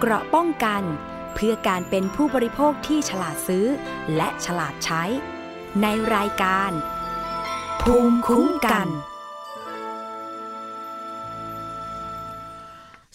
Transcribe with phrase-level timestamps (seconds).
[0.00, 0.82] เกราะป้องกัน
[1.34, 3.66] เพื่อการเป็นผู้บริโภคที่ฉลาดซื้อ
[4.16, 5.02] และฉลาดใช้
[5.82, 6.70] ในรายการ
[7.82, 8.86] ภูมิคุ้มกัน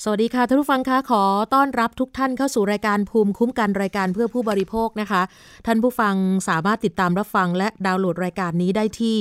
[0.04, 1.24] สวัสดีค่ะท่านผู้ฟังคะขอ
[1.54, 5.22] ต้อนรับทุกท่านเข้าสู่รายการภูมิคุ้มกันรายการเพื่อผู้บริโภคนะคะ
[5.66, 6.16] ท่านผู้ฟัง
[6.50, 9.18] สามารถติดตามรับฟังและดาวน์โหลดรายการนี้ได้ที่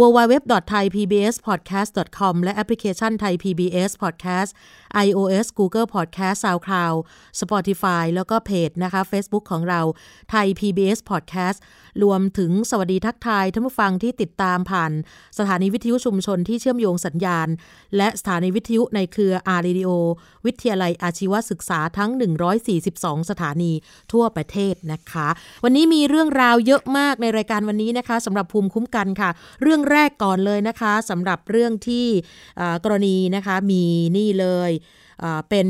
[0.00, 4.50] www.thaipbspodcast.com และแอปพลิเคชัน Thai PBS Podcast
[5.06, 6.96] iOS Google Podcast SoundCloud
[7.40, 9.80] Spotify แล้วก็เพจนะคะ Facebook ของเรา
[10.32, 11.58] Thai PBS Podcast
[12.02, 14.92] รวมถึงสวัสดีทักทายท่านผู้ฟังที่ติดตามผ่าน
[15.38, 17.48] สถานีวิทยุชุมชนที่เชื่อมโยงสัญญาณ
[17.96, 19.90] และสถานีวิทยุในเครือ R Radio
[20.46, 22.10] วิทยาลัยอาชีวศึกษาทั้ง
[22.70, 23.72] 142 สถานี
[24.12, 25.28] ทั่วประเทศนะคะ
[25.64, 29.30] วันนี้มีเรื่องราวเยอะมากในรายการวันนี้นะคะสำหรับภูมิคุ้มกันค่ะ
[29.62, 32.06] เรื่องแรกก่อนเลยนะคะสำหรับเรื่องที่
[32.84, 33.82] กรณีนะคะมี
[34.16, 34.72] นี่เลย
[35.50, 35.68] เป็น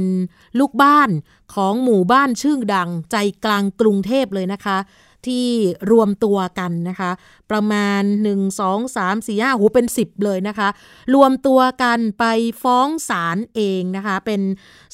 [0.59, 1.10] ลูกบ้าน
[1.54, 4.79] ของหมู่บ้านชื่อดังใจกลางกรุงเทพเลยนะคะ
[5.26, 5.48] ที่
[5.93, 7.10] รวมตัวกันนะคะ
[7.51, 10.68] ประมาณ 1 2 3 4 5หูเป็น 10 เลยนะคะ
[11.15, 12.24] รวมตัวกันไป
[12.62, 14.40] ฟ้องศาลเองนะคะ เป็น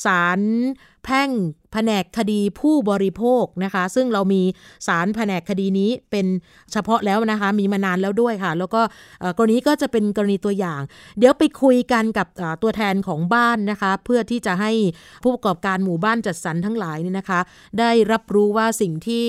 [0.04, 0.40] ศาล
[1.04, 1.30] แพ่ง
[1.72, 4.42] แผนกคดีผู้บริโภคนะคะ ซึ่งเรามี
[4.86, 6.26] สารแผนกคดีนี้เป็น
[6.72, 8.80] เฉพาะแล้วนะคะ มีมานานแล้วด้วยค่ะ แล้วก็
[9.36, 10.80] กรณีก็จะเป็นกรณีตัวอย่าง
[11.18, 12.26] เดี๋ยวไปคุยกันกับ
[12.62, 14.72] ตัวแทนของบ้านนะคะ เพื่อที่จะให้
[15.22, 17.40] ผู้ประกอบการหมู่บ้านจัดสรรทั้งหลายนี่นะคะ
[17.78, 19.26] ได้รับรู้ว่าสิ่งที่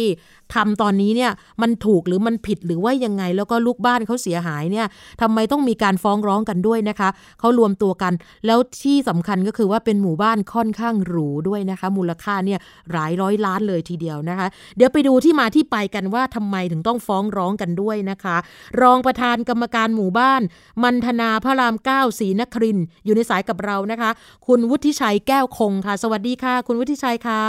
[0.56, 4.88] ทำตอนนี้เนี่ยมันถูกหรือมันผิดหรือว่ายังไง แล้วก็ลูกบ้านเขาเสียหายเนี่ย
[5.22, 8.14] ทำไมต้องมีการฟ้องร้องกันด้วยนะคะเขารวมตัวกัน
[8.46, 12.60] แล้วที่สำคัญก็คือว่าเป็นหมู่บ้านค่อนข้างหรูด้วยนะคะ มูลค่าเนี่ย
[12.92, 18.38] หลายร้อยล้านเลยทีเดียวนะคะ เดี๋ยวไปดูที่มาที่ไปกันว่าทำไมถึงต้องฟ้องร้องกันด้วยนะคะ
[18.82, 20.42] รองประธานกรรมการหมู่บ้าน
[20.84, 24.10] มันธนาพระรามเก้าศรีนครินอยู่ในสายกับเรานะคะ
[24.48, 27.42] คุณวุฒิชัยแก้วคงค่ะ สวัสดีค่ะ คุณวุฒิชัยคะ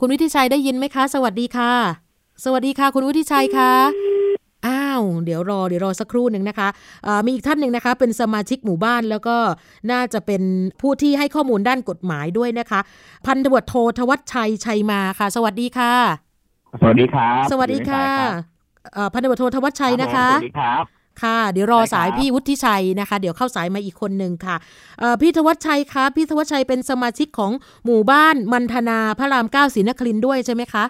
[0.00, 1.72] คุณวุฒิชัยได้ยินไหมคะ สวัสดีค่ะ
[2.44, 3.72] สวัสดีค่ะ คุณวุฒิชัยคะ
[4.66, 6.68] อ้าว เดี๋ยวรอเดี๋ยวรอสักครู่หนึ่งนะคะ
[7.26, 9.36] มีอีกท่านหนึ่งนะคะ เป็นสมาชิกหมู่บ้านแล้วก็
[9.90, 10.42] น่าจะเป็น
[10.80, 12.80] ผู้ที่ให้ข้อมูลด้านกฎหมายด้วยนะคะ
[13.26, 15.94] พันตำรวจโททวัชชัยชัยมาค่ะ สวัสดีค่ะ
[16.80, 18.06] สวัสดีครับสวัสดีค่ะ
[19.12, 20.84] พันตำรวจโททวัชชัยนะคะสวัสดีครับ
[21.22, 24.56] ค่ะ เดี๋ยวรอสายพี่วุฒิชัยนะคะ เดี๋ยวเข้าสายมาอีกคนหนึ่งค่ะ
[25.20, 27.52] พี่ทวัชชัยคะพี่ทวัชชัยเป็นสมาชิกของ
[27.84, 30.84] หมู่บ้านมันธนาพระรามเก้าศรีนครินด้วยใช่ไหมคะ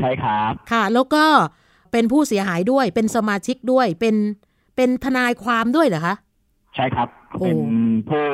[0.00, 1.24] ใช่ครับค่ะ แล้วก็
[1.92, 4.16] เป็นผู้เสียหายด้วย เป็นสมาชิกด้วย เป็น
[4.76, 6.14] เป็นทนายความด้วยเหรอคะ
[6.76, 7.08] ใช่ครับ
[7.40, 7.58] เป็น
[8.08, 8.24] ผู้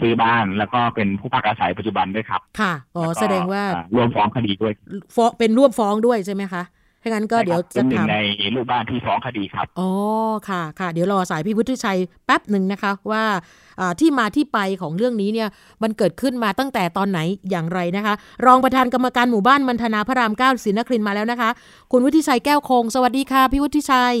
[0.00, 3.62] ซื้อบ้านแล้วก็เป็นผู้พักอาศัยปัจจุบันด้วยครับ ค่ะ อ๋อ แสดงว่า
[3.94, 4.72] ร่วมฟ้องคดีด้วย
[5.16, 6.62] ฟ้องเป็นร่วมฟ้องด้วยใช่ไหมคะ
[7.02, 8.16] ถ้างั้นก็เดี๋ยวจะถามใน
[8.54, 9.90] รูปบ้านที่ฟ้องคดีครับ อ๋อ
[10.48, 13.24] ค่ะค่ะ เดี๋ยวรอสายพี่วุฒิชัยแป๊บหนึ่งนะคะว่า
[14.00, 15.48] ที่มาที่ไปของเรื่องนี้เนี่ย
[15.82, 17.18] มันเกิดขึ้นมาตั้งแต่ตอนไหน
[17.50, 18.14] อย่างไรนะคะ
[18.46, 21.50] รองประธานกรรมการหมู่บ้านมันธนาพระรามเก้าศรีนครินมาแล้วนะคะ
[21.92, 24.16] คุณวุฒิชัยแก้วคง สวัสดีค่ะ พี่วุฒิชัย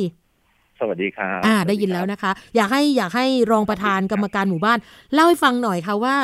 [0.80, 4.78] สวัสดีครับอ่า ได้ยินแล้วนะคะ อยากให้อยากให้รองประธานกรรมการหมู่บ้าน
[5.14, 6.16] เล่าให้ฟังหน่อยค่ะว่า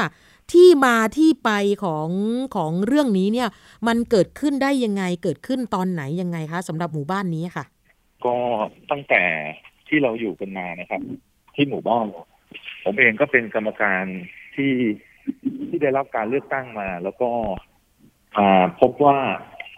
[0.52, 1.50] ที่มาที่ไป
[1.84, 2.08] ของ
[2.56, 3.48] ของเรื่องนี้เนี่ย
[3.86, 7.64] มันเกิดขึ้นได้ยังไงเกิดขึ้นตอนไหนยังไงคะสำหรับหมู่บ้านนี้ค่ะ
[8.24, 8.36] ก็
[8.90, 9.22] ตั้งแต่
[9.88, 11.00] ที่เราอยู่กันมานะครับ
[11.54, 12.06] ที่หมู่บ้าน
[12.84, 14.04] ผมเองก็เป็นกรรมการ
[14.54, 14.72] ที่
[15.68, 17.30] ที่ได้รับการเลือกตั้งมา แล้วก็
[18.80, 19.18] พบว่า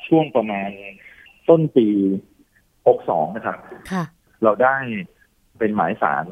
[0.08, 0.70] ช่วงประมาณ
[1.48, 1.88] ต้นปี
[2.62, 3.58] 62 นะครับ
[3.92, 4.04] ค่ะ
[4.42, 4.76] เราได้
[5.58, 6.26] เป็นหมายสาร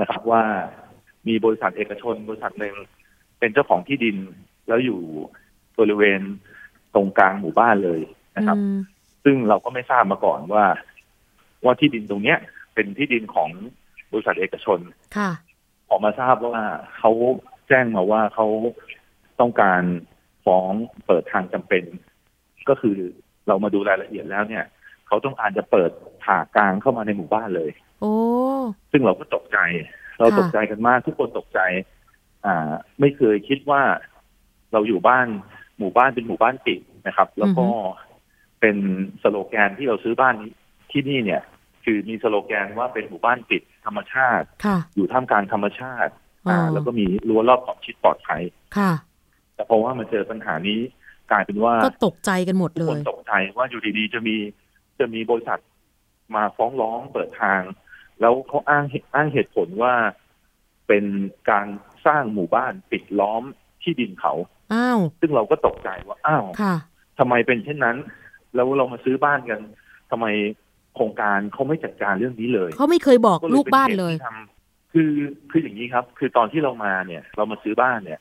[0.00, 0.42] นะครับว่า
[1.28, 2.74] มีบริษัทเอกชนบริษัทหนึ่ง
[3.38, 4.16] เป็นเจ้าของที่ดิน
[4.68, 5.00] แล้วอยู่
[5.78, 6.20] บริเวณ
[6.94, 8.00] ตรงกลางหมู่บ้านเลย
[8.36, 8.58] นะครับ
[9.24, 10.64] ซึ่งเราก็ไม่ทราบมาก่อนว่า
[11.64, 12.38] ว่าที่ดินตรงเนี้ย
[12.74, 13.50] เป็นที่ดินของ
[14.12, 14.78] บริษัทเอกชน
[15.16, 15.30] ค่ะ
[15.88, 16.60] ออกมาทราบว่า
[16.96, 17.10] เขา
[17.68, 18.46] แจ้งมาว่าเขา
[19.40, 19.82] ต้องการ
[20.44, 20.72] ฟ้อง
[21.06, 21.84] เปิดทางจำเป็น
[22.68, 22.96] ก็คือ
[23.48, 24.64] เรามาดูรายละเอียดแล้วเนี่ย
[25.06, 25.90] เขาต้องการจะเปิด
[26.24, 28.12] ผ่ากลางเข้ามาในหมู่บ้านเลย โอ้
[28.90, 29.58] ซึ่งเราก็ตกใจ
[30.18, 31.60] เราตกใจกันมากทุกคนตกใจ
[32.46, 33.82] อ่า ไม่เคยคิดว่า
[34.72, 35.26] เราอยู่บ้าน
[35.78, 37.66] หมู่บ้านเป็นหมู่บ้านปิดนะครับ แล้วก็
[38.60, 38.76] เป็น
[39.22, 40.34] สโลแกนที่เราซื้อบ้าน
[40.90, 41.42] ที่นี่เนี่ย
[41.84, 44.46] คือมีสโลแกนว่าเป็นหมู่บ้านปิดธรรมชาติ
[44.96, 46.12] อยู่ท่ามกลางธรรมชาติ
[46.48, 48.42] อ่า แล้วก็มีรั้วรอบขอบชิดปลอดภัย
[48.76, 48.92] ค่ะ
[49.54, 50.80] แต่เพราะว่ามันเจอปัญหานี้
[51.30, 54.36] กลายเป็นว่าก็ตกใจกันหมดเลยคนตกใจว่าอยู่ดีๆจะมี
[54.98, 55.60] จะมีบริษัท
[56.34, 57.60] มาฟ้องร้องเปิดทาง
[58.20, 58.84] แล้วเขาอ้าง
[59.14, 59.94] อ้างเหตุผลว่า
[60.88, 61.04] เป็น
[61.50, 61.66] การ
[62.08, 63.42] สร้างหมู่บ้านปิดล้อม
[63.82, 64.34] ที่ดินเขา
[64.74, 66.74] อ้าว ซึ่งเราก็ตกใจว่า อ้าวค่ะ
[67.18, 67.96] ทำไมเป็นเช่นนั้น
[68.54, 69.60] แล้วเรามาซื้อบ้านกัน
[70.10, 70.26] ทำไม
[70.94, 74.14] โครงการเขาไม่จัดการเรื่องนี้เลย เขาไม่เคยบอกลูกบ้านเลย
[74.92, 75.12] คือ
[75.50, 78.20] คืออย่างนี้ครับ คือตอนที่เรามาเนี่ย เรามาซื้อบ้านเนี่ย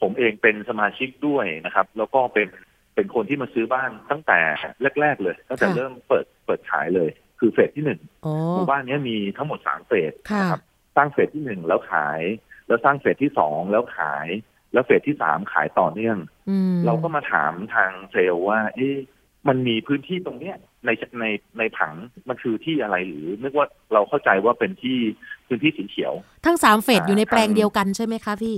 [0.00, 2.48] ผผมเองเป็นสมาชิกด้วยนะครับ แล้วก็เป็น
[2.94, 4.38] เป็นคนที่มาซื้อบ้านตั้งแต่
[5.00, 10.62] แรก ๆ เลยตั้งแต่ค่ะเริ่มเปิดเปิดขายเลย คือเฟสที่หนึ่งอ๋อหมู่บ้านเนี้ยมีทั้งหมดสามเฟสค่ะนะครับ
[10.96, 12.20] สร้างเฟสที่หนึ่งแล้วขาย
[12.66, 14.28] แล้วสร้างเฟสที่สองแล้วขาย
[14.72, 16.18] แล้วเฟสที่สามขายต่อเนื่อง
[16.50, 18.96] อืมเราก็มาถามทางเซลล์ว่า เอ๊ะ
[19.48, 20.56] มันมีพื้นที่ตรงเนี้ย
[20.86, 21.26] ในใน
[21.58, 21.92] ในผัง
[22.28, 24.98] มันคือที่อะไรหรือนึกว่าเราเข้าใจว่าเป็นที่
[25.46, 26.12] พื้นที่สีเขียว
[26.46, 28.56] ทั้งสามเฟสอ่าอยู่ในแปลงทางเดียวกันใช่ไหมคะพี่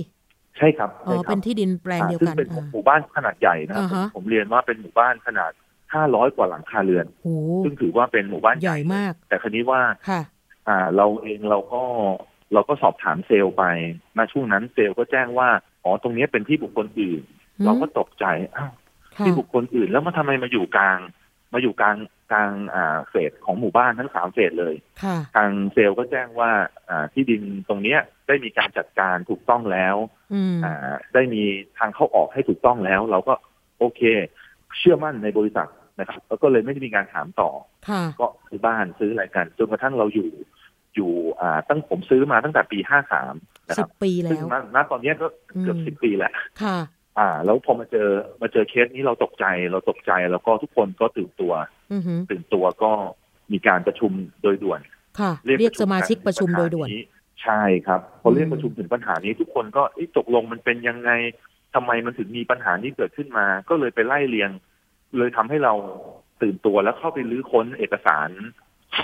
[0.57, 5.51] ใช่ครับอ๋อใช่ครับเป็นที่ดินแปลงเดียวกันอ่าซึ่งเป็นอ่าหมู่บ้านขนาดใหญ่นะครับอ่าฮะผมเรียนว่าเป็นหมู่บ้านขนาด
[5.93, 7.27] 500กว่าหลังคาเรือนโห
[7.63, 10.21] ซึ่งถือว่าเป็นหมู่บ้านใหญ่มาก แต่คราวนี้ว่าค่ะ
[10.67, 11.81] อ่า เราเองเราก็
[12.55, 13.63] เราก็สอบถามเซลล์ไป
[14.17, 15.49] ณช่วงนั้นเซลล์ก็แจ้งว่า
[15.83, 17.21] อ๋อ ตรงเนี้ยเป็นที่บุคคลอื่น
[17.59, 18.25] อืมเราก็ตกใจ
[18.55, 18.71] อ้าว
[19.15, 20.99] ค่ะที่บุคคลอื่นแล้วมาทำไมมาอยู่กลาง
[21.53, 21.97] มาอยู่กลาง
[22.31, 26.51] กลางอ่าเฟสของหมู่บ้านทั้งสามเฟสเลยค่ะทางเซลล์ก็แจ้งว่า
[26.89, 29.95] อ่าที่ดินตรงเนี้ยได้มีการจัดการถูกต้องแล้ว
[30.33, 31.43] อืมอ่า ได้มี
[31.77, 33.33] ทางเข้าออกให้ถูกต้องแล้ว เราก็
[33.79, 34.01] โอเค
[34.79, 35.69] เชื่อมั่นในบริษัท
[35.99, 37.49] นะครับแล้วก็เลยไม่ได้มีการถามต่อ
[37.89, 40.29] ค่ะก็ซื้อบ้านซื้ออะไรกันจนกระทั่งเราอยู่
[40.95, 43.33] อยู่อ่าตั้งผมซื้อมาตั้งแต่ปีห้าสาม
[43.67, 45.27] นะคสิรับ บปีแล้ซึ่งว ณณตอนเนี้ยก็
[45.61, 46.77] เกือบอืม สิบปีแล้ว ค่ะ
[47.19, 48.09] อ่า แล้วพอมาเจอ
[48.41, 51.53] มาเจอเคสนี้เราตกใจเราตกใจแล้วก็ทุกคนก็ตื่นตัว
[51.93, 52.91] อือหือตื่นตัวก็
[53.53, 54.11] มีการประชุม
[54.43, 54.81] โดยด่วน
[55.19, 56.89] ค่ะ เรียกสมาชิกประชุมโดยด่วน
[57.43, 61.11] ใช่ครับพอเรียกอืมประชุมถึงปัญหานี้ ทุกคนก็เอ๊ะตกลงมันเป็นยังไง
[61.75, 64.49] ทำไมมันถึงมีปัญหานี้เกิดขึ้นมา ก็เลยไปไล่เรียง
[65.17, 65.73] เลยทำให้เรา
[66.41, 68.29] ตื่นตัวแล้วเข้าไปรื้อค้นเอกสาร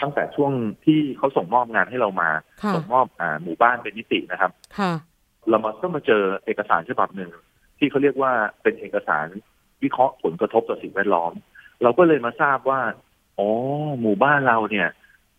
[0.02, 0.52] ตั้งแต่ช่วง
[0.86, 2.30] ที่เขาส่งมอบงานให้เรามา
[2.64, 4.92] ค่ะส่งมอบอ่าหมู่บ้านเป็นนิตินะครับค่ะ
[5.50, 7.32] เรามาก็มาเจอเอกสารฉบับหนึ่ง
[7.78, 9.26] ที่เขาเรียกว่าเป็นเอกสาร
[9.84, 11.32] วิเคราะห์ผลกระทบต่อสิ่งแวดล้อม
[11.84, 12.82] เราก็เลยมาทราบว่า
[13.38, 13.48] อ๋อ
[14.02, 14.88] หมู่บ้านเราเนี่ย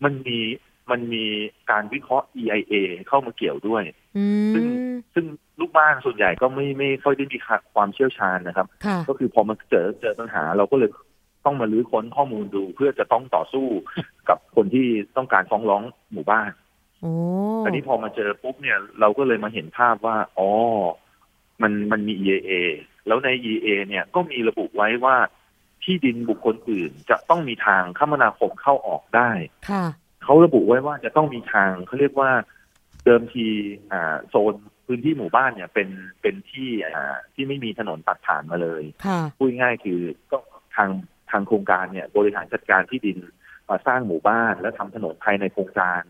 [0.05, 0.39] มันมี
[0.91, 1.25] มันมี
[1.71, 2.75] การวิเคราะห์ EIA
[3.09, 3.83] เข้ามาเกี่ยวด้วย
[4.17, 5.25] อืซึ่งมซึ่ง
[5.61, 7.39] ลูกบ้านส่วนใหญ่ก็ไม่ไม่ค่อยได้มี
[7.75, 10.91] ความเชี่ยวชาญนะครับค่ะก็คือพอมันเจอเจอปัญหาเราก็เลย
[11.45, 13.67] ต้องมาลื้อค้นข้อมูลดูเพื่อจะต้องต่อสู้
[14.29, 14.87] กับคนที่
[15.17, 16.51] ต้องการฟ้องร้องหมู่บ้าน
[17.01, 17.13] โอ้
[17.65, 20.49] อันนี้พอมาเจอปุ๊บเนี่ย เราก็เลยมาเห็นภาพว่าอ๋อ
[21.63, 22.53] มันมันมี EA
[23.07, 25.17] แล้วใน EA เนี่ยก็มีระบุไว้ว่า
[25.85, 29.31] ที่ดินบุคคลอื่นจะต้องมีทางคมนาคมเข้าออกได้
[29.71, 29.85] ค่ะ
[30.23, 32.31] เขาระบุไว้ว่าจะต้องมีทางเขาเรียกว่า
[33.05, 33.47] เดิมที
[33.93, 34.55] อ่าโซน
[34.87, 35.89] พื้นที่หมู่บ้านเนี่ย เป็น
[36.23, 40.01] เป็นที่อ่าที่ไม่มีถนนตัดผ่านมาเลยค่ะพูดง่ายๆคือ
[40.31, 40.39] ก็
[40.77, 40.91] ทาง
[41.33, 43.19] ทางโครงการเนี่ยบริหารจัดการที่ดิน
[43.71, 46.03] มาสร้างหมู่บ้านและทำถนนภายในโครงการ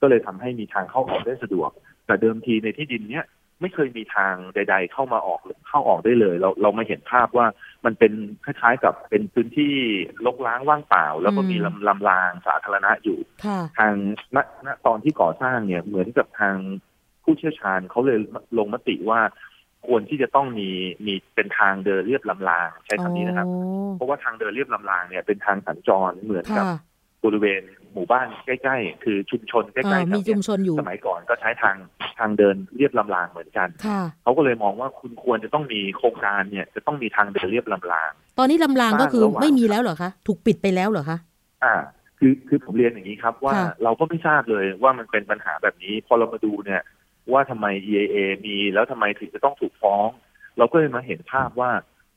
[0.00, 1.70] ก็เลยทำให้มีทางเข้าออกได้สะดวก
[2.06, 3.26] แต่เดิมทีในที่ดินเนี่ย
[3.60, 7.46] ไม่เคยมีทางใด ๆ เข้ามาออกเข้าออกได้เลย เราเรามาเห็นภาพว่า
[7.84, 8.12] มันเป็น
[8.44, 9.74] คล้ายๆกับเป็นพื้นที่
[10.26, 13.94] ลกล้างว่างเปล่า แล้วก็มีอืมลำลำรางสาธารณะอยู่ค่ะทาง
[14.36, 16.56] ณณตอนที่ก่อสร้างเนี่ยเหมือนกับทาง
[17.24, 18.18] ผู้เชี่ยวชาญเขาเลย
[18.58, 19.20] ลงมติว่า
[19.86, 20.70] ควรที่จะต้องมี
[21.06, 26.78] มีเป็นทางเดินเรียบลำรางใช้คำนี้นะครับอ๋อเพราะว่าทางเดินเรียบลำรางเนี่ยเป็นทางสัญจรเหมือนกับค่ะ
[27.24, 27.62] บริเวณ
[27.94, 31.76] หมู่บ้านใกล้ ๆ คือชุมชนใกล้ๆอ่าแถวมีเนี้ชุยมชนอยู่สมัยก่อนก็ใช้ทาง
[32.18, 41.18] ทางเดินเรียบลำรางเหมือนกันค่ะเขาก็เลยมองว่าคุณควรจะต้องมีโครงการเนี่ยจะต้องมีทางเดินเรียบลำราง ตอนนี้ลำรางก็คือสร้างระหว่างไม่มีแล้วเหรอคะถูกปิดไปแล้วเหรอคะ
[41.64, 41.74] อ่า
[42.18, 46.82] คือคือผมเรียนอย่างนี้ครับว่าค่ะเราก็ไม่ทราบเลยว่ามันเป็นปัญหาแบบนี้ พอเรามาดูเนี่ย
[47.32, 48.16] ว่าทำไม EAA
[48.46, 50.08] มีแล้วทำไมถึงจะต้องถูกฟ้อง
[50.58, 51.70] เราก็เลยมาเห็นภาพว่า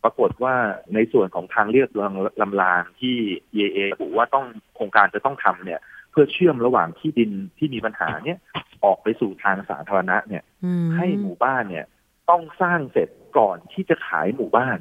[0.04, 0.56] ปรากฏว่า
[0.94, 3.16] ในส่วนของทางเรียบลำลำรางที่
[3.54, 4.46] EAA ระบุว่าต้อง
[4.76, 5.82] โครงการจะต้องทำเนี่ย
[6.12, 8.38] เพื่อเชื่อมระหว่างที่ดินที่มีปัญหาเนี่ย
[8.84, 11.86] ออกไปสู่ทางสาธารณะเนี่ยอืมให้หมู่บ้านเนี่ย
[12.30, 14.78] ต้องสร้างเสร็จก่อนที่จะขายหมู่บ้าน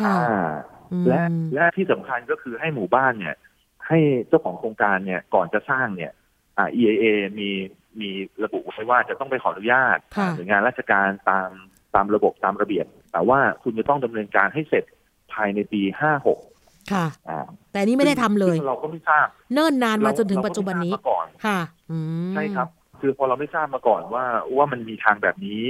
[0.00, 0.52] ค่ะอ่า
[0.92, 1.20] อืมและ
[1.54, 3.34] และที่สำคัญก็คือให้หมู่บ้านเนี่ย
[3.88, 6.12] ให้เจ้าของโครงการเนี่ยก่อนจะสร้างเนี่ย
[6.58, 7.04] อ่า EAA
[7.38, 7.50] มี
[8.00, 8.10] มี
[8.44, 11.50] ระบุไว้ว่าจะต้องไปขออนุญาตค่ะหน่วยงานราชการตาม
[11.94, 14.84] ตามระบบตามระเบียบ แต่ว่าคุณจะต้องดำเนินการให้เสร็จ
[15.32, 16.38] ภายในปีห้าหก
[16.92, 21.60] ค่ะอ่าแต่อันนี้ไม่ได้ทำเลยซึ่งเราก็ไม่ทราบ เนิ่นนานมาเรจนถึงปัจจุบันนี้เราก็ไม่ทราบมาก่อนค่ะ
[21.90, 21.98] อื
[22.30, 22.68] มใช่ครับ
[23.00, 24.24] คือพอเราไม่ทราบมาก่อนว่า
[24.56, 25.62] ว่ามันมีทางแบบนี้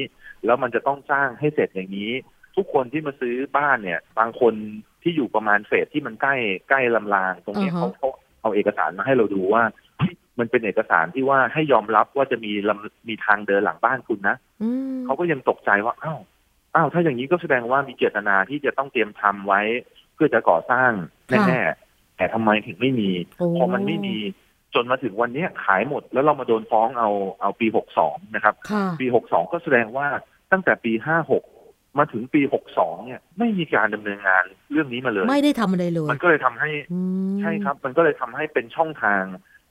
[0.45, 2.11] แล้วมันจะต้องสร้างให้เสร็จอย่างนี้
[2.57, 4.55] ทุกคนที่มาซื้อบ้านเนี่ย บางคน
[5.03, 6.37] ที่อยู่ประมาณเฟสที่มันใกล้
[6.69, 8.09] ใกล้ลำราง ตรงเนี้ยอ่าฮะเขาเขา
[8.41, 9.84] เอาเอกสารมาให้เราดูว่าเฮ้ย
[10.39, 16.21] มันเป็นเอกสารที่ว่าให้ยอมรับว่าจะมีลำมีทางเดินหลังบ้านคุณนะอืมเขาก็ยังตกใจว่าอ้าว
[16.75, 19.63] อ้าวถ้าอย่างนี้ก็แสดงว่ามีเจตนาที่จะต้องเตรียมทำไว้
[20.15, 20.91] เพื่อจะก่อสร้าง
[21.29, 24.17] แน่ๆแต่ทำไมถึงไม่มีโอ้พอมันไม่มี
[24.75, 27.11] จนมาถึงวันเนี้ยขายหมด แล้วเรามาโดนฟ้องเอา
[27.41, 30.07] เอาปีหกสองนะครับค่ะปีหกสองก็แสดงว่า
[30.53, 31.45] ตั้งแต่ปีห้าหก
[31.99, 39.23] มาถึงปีหกสองเนี่ย ไม่มีการดำเนินงานเรื่องนี้มาเลย ไม่ได้ทำอะไรเลย มันก็เลยทำให้อืมใช่ครับ มันก็เลยทำให้เป็นช่องทาง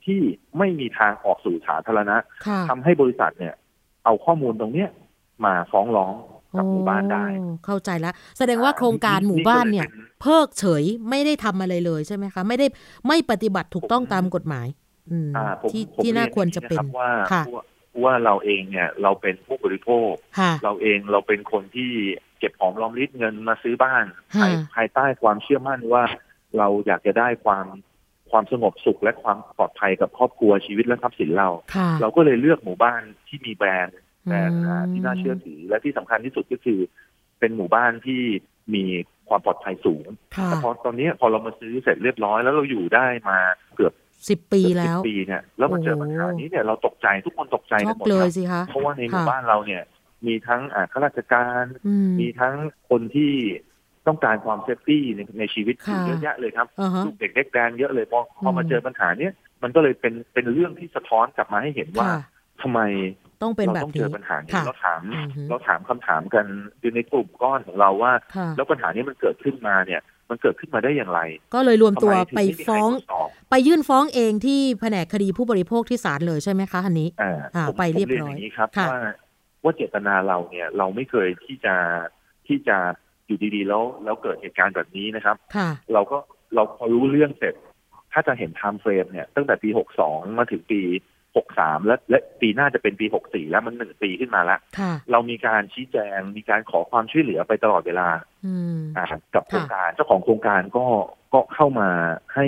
[0.06, 0.20] ที่
[0.58, 3.54] ไม่มีทางออกสู่สาธารณะค่ะทำให้บริษัทเนี่ย
[4.04, 4.88] เอาข้อมูลตรงเนี้ย
[5.44, 6.14] มาฟ้องร้อง
[6.58, 12.66] กับหมู่บ้านได้โอ้เข้าใจแล้ว แสดงว่าโครงการหมู่บ้านเนี่ยก็ลป็เพิกเฉยไม่ได้ทำอะไรเลยใช่ไหมคะ ไม่ได้
[13.08, 14.66] ไม่ปฏิบัติถูกต้องตามกฎหมาย
[15.10, 17.64] อืมอ่าผมที่ผมที่น่าเยควรจะเป็นอย่างว่าค่ะว่า
[18.04, 21.90] ว่าเราเองเนี่ย เราเป็นผู้บริโภคค่ะเราเองเราเป็นคนที่
[22.38, 24.04] เก็บหอมรอมริบเงินมาซื้อบ้าน
[24.36, 26.04] ค่ะภายภายใต้ความเชื่อมั่นว่า
[26.58, 27.66] เราอยากจะได้ความ
[28.34, 36.78] ความสงบสุขและความปลอดภัยกับครอบครัวชีวิตและทรัพย์สินเราค่ะเราก็เลยเลือกหมู่บ้านที่มีแบรนด์แบรนด์อืมอ่าที่น่าเชื่อถือ และที่สำคัญที่สุดก็คือ
[37.40, 38.22] เป็นหมู่บ้านที่
[38.74, 38.84] มี
[39.28, 43.38] ความปลอดภัยสูงค่ะแต่พอตอนนี้พอเรามาซื้อเสร็จเรียบร้อยแล้วเราอยู่ได้มา
[43.76, 43.92] เกือบ
[44.28, 49.82] สิบปีเกือบแล้ว10ปีเนี่ยแล้วมาเจอปัญหานี้เนี่ยเราตกใจทุกคนตกใจช็กัอนหมดเลยครับสิคะเพราะว่าในหมู่ค่ะบ้านเราเนี่ย
[50.26, 52.54] มีทั้งอ่าข้าราชการอืมมีทั้ง
[52.90, 53.32] คนที่
[54.06, 59.32] ต้องการความ safety ในในชีวิตอยู่ค่ะเยอะแยะเลยครับอ่าฮะลูกเด็กเล็กแดงเยอะเลยพอพอมาอืมเจอปัญหาเนี้ย
[59.62, 62.18] มันก็เลยเป็นเป็นเรื่องที่สะท้อนกลับมาให้เห็นว่าค่ะ
[62.62, 62.80] ทำไม
[63.42, 66.46] ต้องเป็นเราแบบนี้ต้องเจอปัญหานี้ค่ะเราถามอือฮึเราถามคำถามกัน
[66.80, 71.20] อยู่ในกลุ่มก้อนของเราว่าค่ะแล้วปัญหานี้มันเกิดขึ้นมาเนี่ย มันเกิดขึ้นมาได้อย่างไร
[71.54, 79.00] ก็เลยรวมตัวทำมถึไปม่มีใครฟ้องตรวจสอบไปยื่นฟ้องเองที่แผนกคดีผู้บริโภคที่ศาลเลยใช่ไหมคะอันนี้อ่าอ่าผมไปเรียบผมร้อยนอย่างนี้ครับค่ะว่า
[79.64, 81.74] ว่าเจตนาเราเนี่ย เราไม่เคยที่จะ
[82.46, 82.76] ที่จะ
[83.26, 86.18] อยู่ดีๆ แล้วแล้วเกิดเหตุการณ์แบบนี้นะครับ ค่ะ เราก็
[86.54, 87.54] เราพอรู้เรื่องเสร็จ
[88.12, 89.68] ถ้าจะเห็น time frame เนี่ยตั้งแต่ปี
[90.04, 90.80] 62 มาถึงปี
[91.34, 98.08] 63 และและปีหน้าจะเป็นปี 64 แล้วมันหนึ่งปีขึ้นมาแล้ว ค่ะ เรามีการชี้แจงมีการขอความช่วยเหลือไปตลอดเวลา
[98.46, 99.04] อืม อ่า
[99.34, 100.86] กับโครงการเจ้าของโครงการก็
[101.34, 101.88] ก็เข้ามา
[102.34, 102.46] ให้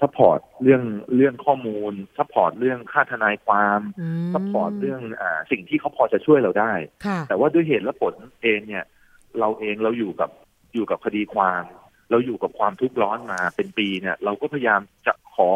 [0.00, 0.82] support เรื่อง
[1.16, 6.72] เรื่องข้อมูล support เรื่องค่าทนายความอืม support เรื่องอ่าสิ่งที่เขาพอจะช่วยเราได้
[7.06, 8.84] ค่ะ แต่ว่าด้วยเหตุและผลเองเนี่ย
[9.40, 10.30] เราเองเราอยู่กับ
[10.74, 11.64] อยู่กับคดีความ
[12.10, 15.48] เราอยู่กับความทุกข์ร้อนมาเป็นปีเนี่ย เราก็พยายามจะขอ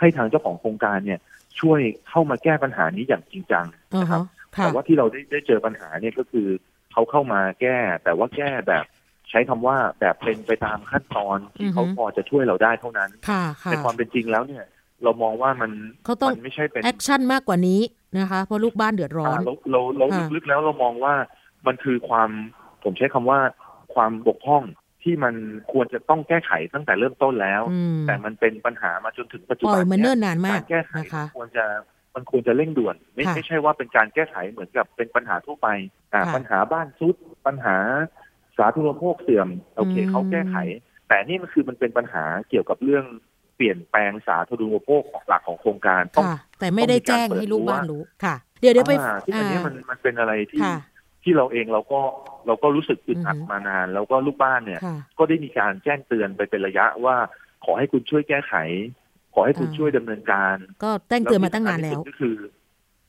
[0.00, 1.20] ให้ทางเจ้าของโครงการเนี่ย
[1.60, 4.26] ช่วยเข้ามาแก้ปัญหานี้อย่างจริงจังอ่านะครับฮะ
[4.56, 6.48] ค่ะแต่ว่าที่เราได้ได้เจอปัญหาเนี่ยก็คือ
[6.92, 8.84] เขาเข้ามาแก้ แต่ว่าแก้แบบ
[9.30, 14.64] ใช้คำว่าแบบเป็นไปตามขั้นตอนที่เขาพอจะช่วยเราได้เท่านั้นค่ะค่ะในความเป็นจริงแล้วเนี่ย
[15.04, 15.70] เรามองว่ามัน
[16.04, 17.80] เขาต้องมันไม่ใช่เป็นแอคชั่นมากกว่านี้
[18.18, 21.14] นะคะเพราะลูกบ้านเดือดร้อนอ่าเราเราเราค่ะลึกๆแล้วเรามองว่า
[21.66, 22.30] มันคือความ
[22.86, 23.40] ผมใช้คำว่า
[23.94, 24.62] ความบกพร่อง
[25.02, 25.34] ที่มัน
[25.72, 31.64] ควรจะต้องแก้ไขตั้งแต่เริ่มต้นแล้วอืมแต่มันเป็นปัญหามาจนถึงปัจจุบันเนี้ยปล่อยมาเนิ่นนานานมากการแก้ไขนะคะมันควรจะ
[32.14, 35.68] มันควรจะเร่งด่วน ไม่ค่ะไม่ใช่ว่าเป็นการแก้ไขเหมือนกับเป็นปัญหาทั่วไป
[36.12, 37.14] อ่าค่ะปัญหาบ้านซุด
[37.46, 37.76] ปัญหา
[38.58, 40.56] สาธารณูปโภคเสื่อมโอเคอืมเขาแก้ไข
[41.08, 43.04] แต่นี่มันคือมันเป็นปัญหาเกี่ยวกับเรื่อง
[43.56, 50.76] เปลี่ยนแปลงสาธารณูปโภคของหลักของโครงการต้องค่ะแต่ไม่ได้แจ้งต้องมีการให้ลูกบ้านเปิดรู้รู้ค่ะ เดี๋ยวเดี๋ยวไปอ่าที่อันเนี้ยมันมันเป็นอะไรที่ค่ะ
[51.26, 52.00] ที่เราเองเราก็
[52.46, 57.16] เราก็รู้สึกอึดอัดอือฮึมานาน แล้วก็ลูกบ้านเนี่ยค่ะก็ได้มีการแจ้งเตือนไปเป็นระยะว่า
[57.64, 58.54] ขอให้คุณช่วยแก้ไข
[59.34, 62.34] ขอให้คุณอ่าช่วยดำเนินการ ก็แจ้งเตือนมาตั้งนานแล้วก็คือ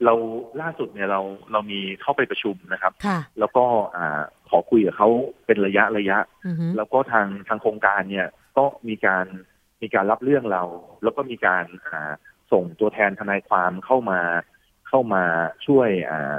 [0.05, 0.13] เรา
[0.61, 1.21] ล่าสุดเนี่ยเรา
[1.51, 3.65] เรามีเข้าไปประชุมนะครับค่ะแล้วก็
[3.97, 5.09] อ่าขอคุยกับเขา
[5.45, 9.25] เป็นระยะระยะอือฮึแล้วก็ทางทางโครงการเนี่ยก็มีการ
[9.81, 10.63] มีการรับเรื่องเรา
[11.03, 12.11] แล้วก็มีการอ่า
[12.51, 14.19] ส่งตัวแทนทนายความเข้ามา
[14.87, 15.23] เข้ามา
[15.67, 16.35] ช่วยอ่า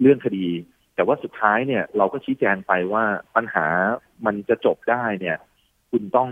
[0.00, 0.46] เรื่องคดี
[0.98, 3.04] แต่ว่าสุดท้ายเนี่ยเราก็ชี้แจงไปว่า
[3.36, 3.66] ปัญหา
[4.26, 5.36] มันจะจบได้เนี่ย
[5.90, 6.30] คุณต้อง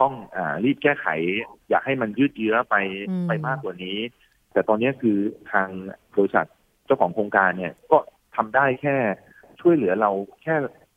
[0.00, 1.06] ต้องอ่ารีบแก้ไข
[1.68, 2.74] อย่าให้มันยืดเยื้อไป
[3.08, 3.98] อืมไปมากกว่านี้
[4.52, 5.18] แต่ตอนนี้คือ
[5.52, 5.68] ทาง
[6.16, 6.46] บริษัท
[6.86, 7.98] เจ้าของโครงการเนี่ยก็
[8.36, 8.96] ทำได้แค่
[9.60, 10.10] ช่วยเหลือเรา
[10.42, 10.54] แค่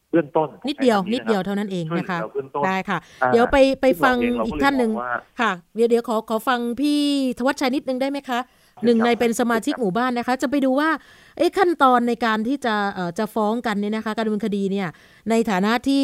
[0.09, 6.99] เบื้องต้น นิดเดียวใช้คำนิดเดียวเท่านั้นเองช่วยเหนะลือคะเราเบื้องต้นได้ค่ะอ่าเดี๋ยวไปไปฟังซึ่เราเอีกท่านหนึ่งเรก็เลยมอว่าค่ะ เดี๋ยวเดี๋ยวขอขอฟังพี่
[7.37, 8.39] ธวัชชัยนิดนึงได้ไหมคะ
[8.85, 10.89] หนึ่งในเป็นสมาชิกหมู่บ้านนะคะ จะไปดูว่า
[11.37, 14.87] เอ๊ะขั้นตอนในการที่จะเอ่อจะฟ้องกันเนี่ยนะคะ การดำเนินคดีเนี่ย
[15.29, 16.03] ในฐานะที่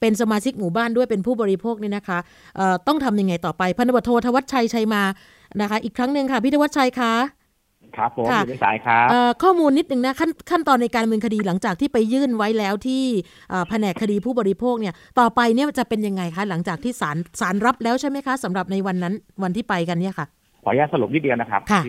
[0.00, 2.18] เป็นสมาชิกหมู่บ้านด้วยเป็นผู้บริโภคเนี่ยนะคะ
[2.56, 5.02] เอ่อต้องทำยังไงต่อไปพันตำรวจโทธวัชชัยชัยมา
[5.60, 7.14] นะคะ อีกครั้งหนึ่งค่ะพี่ธวัชชัยคะ
[7.96, 13.02] ครับผมค่ะอยู่ในสายครับเอ่อข้อมูลนิดนึงนะขั้นขั้นตอนในการดำเนินคดีหลังจากที่ไปยื่นไว้แล้วที่
[13.50, 21.88] เอ่อแผนกคดีผู้บริโภคเนี่ยต่อไปเนี่ยจะเป็นยังไงคะหลังจากที่ศาลศาลรับแล้วใช่ไหมคะสำหรับในวันนั้นวันที่ไปกันเนี่ยค่ะข ออนุญาตสรุปนิดเดียวนะครับค่ะอ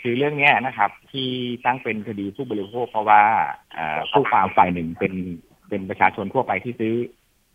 [0.00, 1.28] คือเรื่องเนี้ยนะครับ ที่
[1.64, 3.22] ตั้งเป็นคดีผู้บริโภคเพราะว่า
[3.74, 5.12] เอ่อผู้ความฝ่ายหนึ่งเป็น
[5.68, 6.94] เป็นประชาชนทั่วไปที่ซื้อ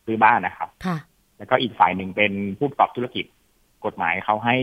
[0.06, 0.98] ซื้อบ้านนะครับค่ะ
[1.38, 3.26] แล้วก็อีกฝ่ายหนึ่งเป็นผู้ประกอบธุรกิจ
[3.86, 4.56] กฎหมายเขาให้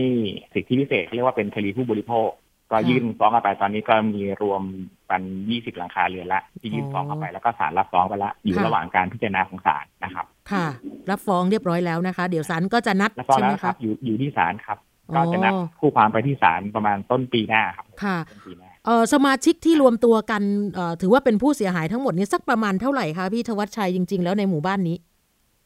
[0.53, 2.29] สิทธิพิเศษเขาเรียกว่าเป็นคดีผู้บริโภค
[2.71, 4.61] ก็ค่ะยื่นฟ้องกันไปตอนนี้ก็มีรวม
[5.09, 10.65] กัน20หลังคาเรือนละที่ยื่นฟ้องเข้าไปแล้วก็ศาลรับฟ้องไปละอยู่ค่ะระหว่างการพิจารณาของศาลนะครับ ค่ะ
[11.09, 24.97] รับฟ้องเรียบร้อยแล้วนะคะ เดี๋ยวศาลก็จะนัดแล้วก็ใช่ไหแล้มวครัคะบอยู่อยู่ที่ศาลครับอ๋อ ก็จะนัดคู่ความไปที่ศาลประมาณต้นปีหน้าครับค่ะต้นปีหน้าเอ่อสมาชิกที่รวมตัวกันเอ่อถือว่าเป็นผู้เสียหายทั้งหมดนี้สักประมาณเท่าไหร่คะพี่ธวัชชัยจริง ๆ แล้วในหมู่บ้านนี้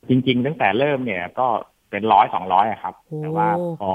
[0.10, 1.48] จริง ๆ ตั้งแต่เริ่มเนี่ยก็
[1.90, 3.48] เป็นร้อยสองร้อยครับโอ้แต่ว่า
[3.82, 3.92] พอ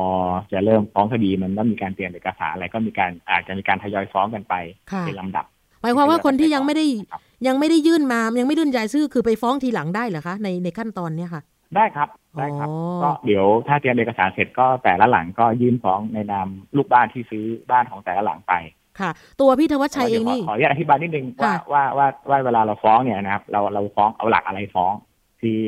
[0.53, 4.55] จะเริ่มฟ้องคดีมันต้องมีการเตรียมเอกสารอะไรก็มีการอาจจะมีการทยอยฟ้องกันไป
[4.93, 5.47] ค่ะเป็นลำดับ
[5.83, 11.43] หมายความว่าคนที่ยังไม่ได้ครับยังไม่ได้ยื่นมายังไม่ยื่นรายชื่อคือไปฟ้องทีหลังได้เหรอคะในในขั้นตอนเนี้ยค่ะ
[11.77, 12.09] ได้ครับ
[12.39, 18.55] ได้ครับอ๋อก็เดี๋ยวถ้าเตรียมเอกสารเสร็จก็แต่ละหลังก็ยื่นฟ้องในนามลูกบ้านที่ซื้อบ้านของแต่ละหลังไป
[19.01, 24.93] ค่ะ ตัวพี่ธวัชชัยเองดี๋วนี่ขอขออนุญาตอธิบายนิดนึงว่าค่ะว่าว่าว่าเวลาเราฟ้องเนี่ยนะครับ เราเราฟ้องเอาหลักอะไรฟ้อง
[25.41, 25.63] คือ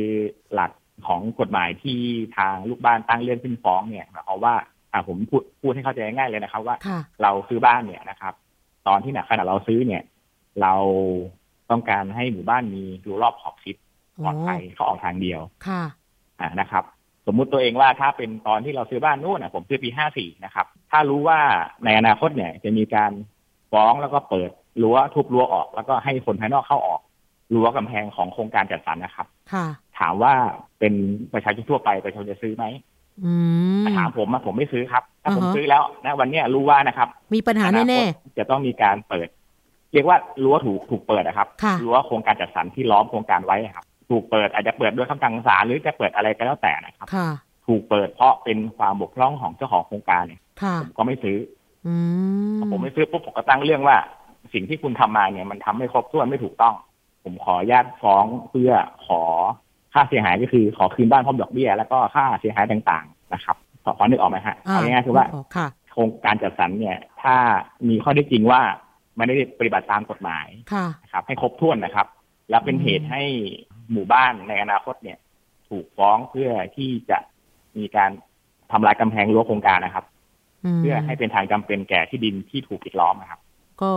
[0.54, 0.70] หลัก
[1.06, 2.00] ของกฎหมายที่
[2.36, 4.54] ทางลูกบ้านตั้งเรื่องขึ้นฟ้องเนี่ยหมายความว่า
[4.92, 8.34] อ่าผมพูดพูดให้เข้าใจง่ายๆเลยนะครับ ว่าค่ะเราซื้อบ้านเนี่ยนะครับ
[8.88, 10.02] ตอนที่เนี่ยขณะเราซื้อเนี่ย
[10.62, 10.74] เรา
[11.70, 13.76] ต้องการให้หมู่บ้านมีดูรอบขอบชิด
[14.18, 15.82] ปลอดภัยเข้าออกทางเดียวค่ะ
[16.40, 16.84] อ่านะครับ
[17.26, 21.38] สมมุติตัวเองว่าถ้าเป็นตอนที่เราซื้อบ้านนู่นน่ะผมซื้อปีห้าสี่นะครับ ถ้ารู้ว่า
[21.84, 23.12] ในอนาคตเนี่ย จะมีการ
[23.72, 24.50] ฟ้องแล้วก็เปิด
[24.82, 27.00] รั้วทุบรั้วออก แล้วก็ให้คนภายนอกเข้าออก
[27.54, 29.66] รั้วกำแพงของโครงการจัดสรรนะครับ ค่ะ
[29.98, 30.32] ถามว่า
[30.78, 30.94] เป็น
[31.32, 32.64] ประชาชนทั่วไปประชาชนจะซื้อไหม
[33.24, 33.32] อื
[33.80, 39.28] มถ้าถามผมอะผมไม่ซื้อครับถ้าผมอ่าฮะซื้อแล้วนะวันเนี้ยรู้ว่านะครับ มีปัญหาแน่อคตจะต้องมีการเปิด
[39.92, 47.28] เรียกว่ารั้วถูกถูกเปิดนะครับค่ะรั้วโครงการจัดสรรที่ล้อมโครงการไว้ครับ ถูกเปิดอาจจะเปิดด้วยคำสั่งศาลหรือจะเปิดอะไรก็แล้วแต่นะครับๆค่ะ
[47.66, 51.38] ถูกเปิดเพราะเป็นความบกพร่องของเจ้าของโครงการเนี่ยค่ะผมก็ไม่ซื้อ
[51.86, 51.94] อื
[52.54, 53.96] มพอผมไม่ซื้อปุ๊บผมก็ตั้งเรื่องว่า
[54.52, 56.74] สิ่งที่คุณทำมาเนี่ยมันทำไม่ครบถ้วนไม่ถูกต้อง
[57.24, 58.72] ผมขออนุญาตฟ้องเพื่อ
[59.06, 59.22] ขอ
[59.92, 67.36] ค่าเสียหายก็คือขอคืนบ้านพร้อมดอกเบี้ย แล้วก็ค่าเสียหายต่างๆนะครับขอขอนึกออกไหมฮะเอาง่ายๆคือว่าค่ะโครงการจัดสรรเนี่ย ถ้า
[67.88, 68.60] มีข้อได้จริงว่า
[69.16, 72.06] ไม่ได้ปฏิบัติตามกฎหมายค่ะนะครับ ให้ครบถ้วนนะครับ
[72.50, 73.22] แล้วเป็นอืมเหตุให้
[73.92, 75.18] หมู่บ้านในอนาคตเนี่ย
[75.68, 77.18] ถูกฟ้องเพื่อที่จะ
[77.78, 78.10] มีการ
[78.72, 80.04] ทำลายกำแพงรั้วโครงการนะครับ
[80.76, 83.40] มเพื่อให้เป็นทางจำเป็นแก่ที่ดินที่ถูกปิดล้อมนะครับ
[83.82, 83.90] ก็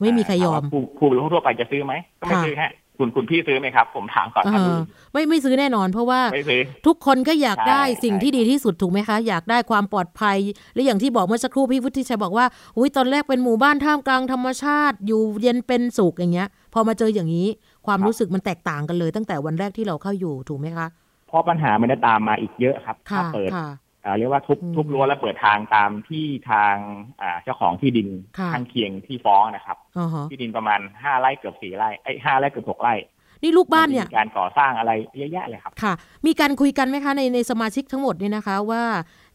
[0.00, 4.78] ไม่มีใครยอมถาว่าผู้ผู้บริโภคทั่วไปจะซื้อไหมก็ไม่ค่ะซื้อฮะ คุณคุณพี่ซื้อไหมครับ ผมถามก่อนเอครับอ
[5.12, 10.38] ไม่ไม่ซื้อแน่นอน เพราะว่าไม่ซื้อทุกคนก็อยากได้ใช่สิ่งที่ดีที่สุดถูกไหมคะ อยากได้ความปลอดภัย
[10.74, 17.48] และอย่างที่บอกเมื่อสักครู่พี่วุฒิชัยบอกว่าอุ้ยตอนแรกเป็นหมู่บ้านท่ามกลางธรรมชาติ อยู่เย็นเป็นสุขอย่างเงี้ย พอมาเจออย่างนี้
[17.86, 20.86] ความรู้สึกมันแตกต่างกันเลย ตั้งแต่วันแรกที่เราเข้าอยู่ถูกไหมคะ
[21.28, 23.68] เพราะปัญหามันจะตามมาอีกเยอะครับค่ะถ้าเปิดค่ะอ่า
[24.16, 26.74] เรียกว่าทุบอืมทุบรั้วและเปิดทางตามที่ทาง
[27.22, 32.94] อ่าเจ้าของที่ดินค่ะข้างเคียงที่ฟ้องนะครับอ๋อฮะที่ดินประมาณห้าไร่เกือบสี่ไร่ไอ้ห้าไร่เกือบหกไร่
[33.42, 35.92] นี่ลูกบ้านเนี่ยมัจะมีการก่อสร้างอะไรเยอะแยะเลยครับค่ะ
[36.26, 38.82] มีการคุยกันไหมคะในในสมาชิกทั้งหมดเนี่ยนะคะว่า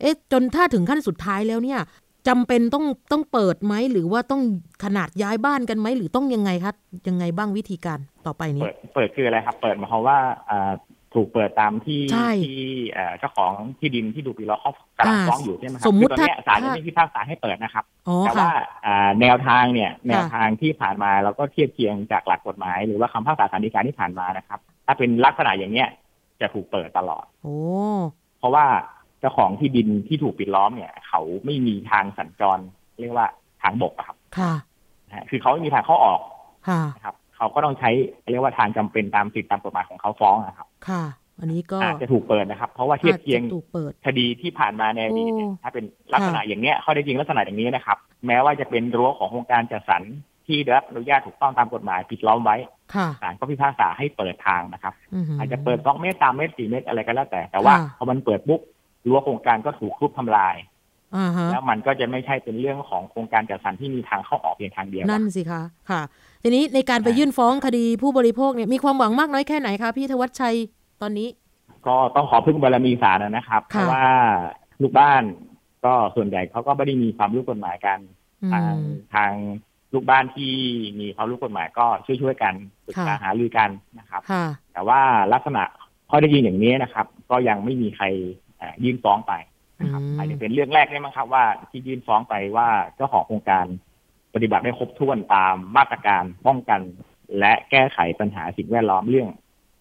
[0.02, 1.80] เอ๊ะจนถ้าถึงขั้นสุดท้ายแล้วเนี่ย
[2.28, 4.42] จำเป็นต้องต้องเปิดไหมหรือว่าต้อง
[4.84, 6.74] ขนาดย้ายบ้านกันไหมหรือต้องยังไงคะ
[7.08, 10.18] ยังไงบ้างวิธีการต่อไปนี้ เปิดเปิดคืออะไรครับ เปิดหมายความว่า
[10.50, 10.72] อ่า
[11.16, 18.52] ถูกเปิดตามที่ใช่ที่เอ่อเจ้าของที่ดินที่ดูปีล้อเขากำลังอ่าฟ้องอยู่ใช่ไหมครับสมมุติคือตอนเนี้ยถ้าศาลยังไม่พิพากษาให้เปิดนะครับอ๋อแต่ค่ะว่า
[18.86, 25.90] อ่าแนวทางเนี่ยแนวทางที่ผ่านมาเราก็เทียบเคียงจากหลักกฎหมาย หรือว่าคำพิพากษาศาลฎีกาที่ผ่านมานะครับ ถ้าเป็นลักษณะอย่างเนี้ย
[26.42, 27.58] จะถูกเปิดตลอดโอ้
[28.40, 28.66] เพราะว่า
[29.20, 32.60] เจ้าของที่ดินที่ถูกปิดล้อมเนี่ย เขาไม่มีทางสัญจร
[33.00, 33.28] เรียกว่า
[33.62, 34.54] ทางบกอะครับ ค่ะ
[35.08, 36.22] นะฮะคือเขาไม่มีทางเข้าออก
[36.68, 37.92] ค่ะนะครับ เขาก็ต้องใช้
[38.32, 41.04] เรียกว่าทางจำเป็นตามสิทธิตามกฎหมายของเขาฟ้องนะครับ ค่ะ
[41.40, 50.02] อันนี้ก็อาจจะถูกเปิดนะครับ เพราะว่าเทียบเคียงอาจจะถูกเปิดคดีที่ผ่านมาในอดีตเนี่ยโอ้ถ้าเป็นลักษณะอย่างเนี้ยข้อได้จริงลักษณะอย่างนี้นะครับ แม้ว่าจะเป็นรั้วของโครงการจัดสรร
[50.48, 52.58] ที่ได้รับอนุญาตถูกต้องตามกฎหมายปิดล้อมไว้
[52.96, 58.62] ค่ะศาลก็พิพากษาให้เปิดทางนะครับหือาจจะเปิดสองเมตรสามเมตรสี่เมตรอะไรก็แล้วแต่ แต่ว่าค่ะพอมันเปิดปุ๊บ
[59.08, 60.56] รั้วโครงการก็ถูกทุบทำลาย
[61.16, 66.02] อ่าฮะแล้วมันก็จะไม่ใช่เป็นเรื่องของโครงการจัดสรรที่มีทางเข้าออกเพียงทางเดียว นั่นสิคะ ค่ะ
[66.46, 70.56] ทีนี้ในการไปยื่นฟ้องคดีผู้บริโภคเนี่ยมีความหวังมากน้อยแค่ไหนคะพี่ธวัชชัย
[71.02, 71.28] ตอนนี้
[71.88, 74.06] ก็ต้องขอพึ่งบารมีศาลนะครับ เพค่ะราะว่า
[74.82, 75.24] ลูกบ้าน
[75.86, 78.00] ก็ส่วนใหญ่เขาก็ไม่ได้มีความรู้กฎหมายกัน
[78.44, 78.78] อืทางม
[79.16, 79.32] ทาง
[79.94, 80.54] ลูกบ้านที่
[81.00, 82.54] มีความรู้กฎหมายก็ช่วยช่วยๆกัน
[82.86, 85.02] ปรึกษาค่ะหารือกันนะครับค่ะแต่ว่า
[85.34, 85.64] ลักษณะ
[86.10, 88.06] ข้อได้ยินอย่างนี้นะครับ ก็ยังไม่มีใคร
[88.58, 89.34] เอ่อยื่นฟ้องไป
[89.80, 93.66] นะครับอืมอาจจะเป็นเรื่องแรกได้มั้งครับว่าที่ยื่นฟ้องไปว่าเจ้าของโครงการ
[94.34, 96.80] ปฏิบัติได้ครบถ้วนตามมาตรการป้องกัน
[97.40, 99.30] และแก้ไขปัญหาสิ่งแวดล้อมเรื่อง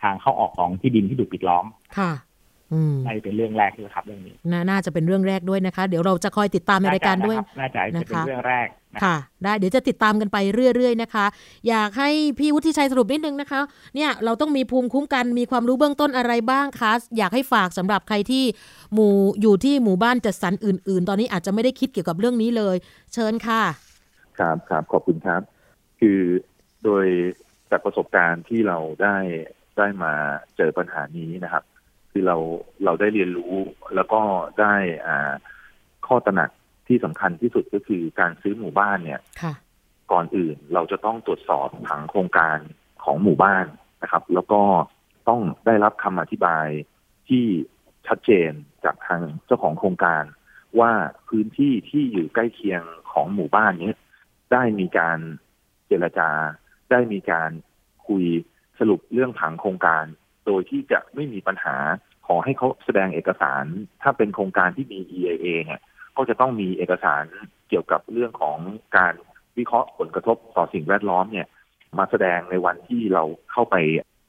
[0.02, 1.66] ทางเข้าออกของที่ดินที่ถูกปิดล้อม
[1.98, 2.12] ค่ะ
[2.72, 11.26] อืมน่าจะเป็นเรื่องแรกด้วยครับเรื่องนี้นาน่าจะเป็นเรื่องแรกด้วยนะคะ เดี๋ยวเราจะคอยติดตามในรายการด้วยน่าจะนะครับน่าจะเป็นนะคะเรื่องแรกนะค่ะ ได้เดี๋ยวจะติดตามกันไปเรื่อยๆนะคะ
[11.68, 13.60] อยากให้พี่วุฒิชัยสรุปนิดนึงนะคะ
[13.94, 18.44] เนี่ยเราต้องมีภูมิคุ้มกันมีความรู้เบื้องต้นอะไรบ้างคะอยากให้ฝากสำหรับใครที่
[18.94, 22.76] หมู่อยู่ที่หมู่บ้านจัดสรรอื่น ๆ ตอนนี้อาจจะไม่ได้คิดเกี่ยวกับเรื่องนี้เลย
[23.14, 23.62] เชิญค่ะ
[24.38, 25.42] ครับครับขอบคุณครับ
[26.00, 26.20] คือ
[26.84, 27.06] โดย
[27.70, 29.16] จากประสบการณ์ที่เราได้
[29.78, 30.12] ได้มา
[30.56, 31.64] เจอปัญหานี้นะครับ
[32.10, 32.36] คือเรา
[32.84, 33.54] เราได้เรียนรู้
[33.94, 34.20] แล้วก็
[34.60, 34.74] ได้
[35.06, 35.32] อ่า
[36.06, 36.50] ข้อตระหนัก
[36.88, 39.54] ที่สำคัญที่สุดก็คือการซื้อหมู่บ้านเนี่ยค่ะ
[40.12, 42.58] ก่อนอื่นเราจะต้องตรวจสอบผังโครงการ
[43.04, 43.66] ของหมู่บ้าน
[44.02, 44.62] นะครับ แล้วก็
[45.28, 46.66] ต้องได้รับคำอธิบาย
[47.28, 47.44] ที่
[48.06, 48.50] ชัดเจน
[48.84, 50.24] จากทางเจ้าของโครงการ
[50.80, 50.92] ว่า
[51.28, 53.94] พื้นที่ที่อยู่ใกล้เคียงของหมู่บ้านนี้
[54.52, 55.18] ได้มีการ
[55.86, 56.30] เจรจา
[56.90, 57.50] ได้มีการ
[58.06, 58.24] คุย
[58.78, 60.04] สรุปเรื่องผังโครงการ
[60.46, 61.76] โดยที่จะไม่มีปัญหา
[62.26, 63.64] ขอให้เขาแสดงเอกสาร
[64.02, 65.80] ถ้าเป็นโครงการที่มี EIA เนี่ย
[66.16, 67.24] ก็จะต้องมีเอกสาร
[67.68, 68.58] เกี่ยวกับเรื่องของ
[68.96, 69.14] การ
[69.58, 71.46] วิเคราะห์ผลกระทบต่อสิ่งแวดล้อมเนี่ย
[71.98, 73.76] มาแสดงในวันที่เราเข้าไป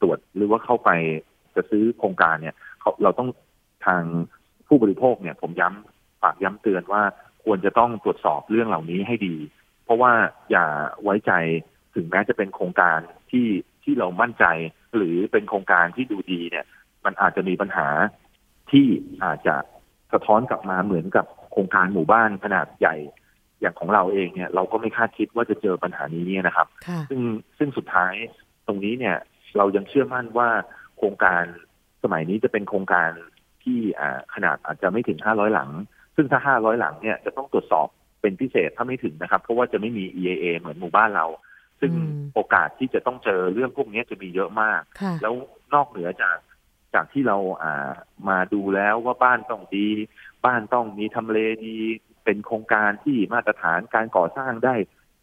[0.00, 0.90] ตรวจหรือว่าเข้าไป
[1.56, 2.54] จะซื้อโครงการเนี่ย
[3.02, 3.28] เราต้อง
[3.86, 4.02] ทาง
[4.68, 7.02] ผู้บริโภคเนี่ย ผมย้ำฝากย้ำเตือนว่า
[7.44, 9.34] ควรจะต้องตรวจสอบเรื่องเหล่านี้ให้ดี
[9.84, 10.12] เพราะว่า
[10.50, 10.66] อย่า
[11.02, 11.32] ไว้ใจ
[11.94, 12.98] ถึงแม้จะเป็นโครงการ
[13.30, 13.48] ที่
[13.82, 14.44] ที่เรามั่นใจ
[14.96, 16.66] หรือเป็นโครงการที่ดูดีเนี่ย
[17.04, 17.88] มันอาจจะมีปัญหา
[18.70, 18.86] ที่
[19.24, 19.56] อาจจะ
[20.12, 22.96] สะท้อนกลับมาเหมือนกับโครงการหมู่บ้านขนาดใหญ่
[23.60, 26.66] อย่างของเราเองเนี่ย เราก็ไม่คาดคิดว่าจะเจอปัญหานี้นะครับ
[27.10, 27.20] ซึ่ง
[27.58, 28.14] ซึ่งสุดท้าย
[28.66, 29.16] ตรงนี้เนี่ย
[29.56, 30.48] เรายังเชื่อมั่นว่า
[30.96, 31.44] โครงการ
[32.02, 33.10] สมัยนี้จะเป็นโครงการ
[33.62, 33.78] ที่
[34.34, 35.70] ขนาดอาจจะไม่ถึงห้าร้อยหลัง
[36.16, 37.88] ซึ่งถ้าห้าร้อยหลังเนี่ยจะต้องตรวจสอบ
[38.24, 41.26] เป็นพิเศษถ้าไม่ถึงนะครับ เพราะว่าจะไม่มี EAA เหมือนหมู่บ้านเรา
[41.80, 41.92] ซึ่ง
[42.34, 44.80] โอกาสที่จะต้องเจอเรื่องพวกนี้จะมีเยอะมาก
[45.22, 45.34] แล้ว
[45.74, 46.36] นอกเหนือจาก
[46.94, 47.90] จากที่เราอ่า
[48.28, 49.88] มาดูแล้วว่าบ้านต้องดี
[50.46, 51.76] บ้านต้องมีทำเลดี
[52.24, 54.74] เป็นโครงการที่มาตรฐานการก่อสร้างได้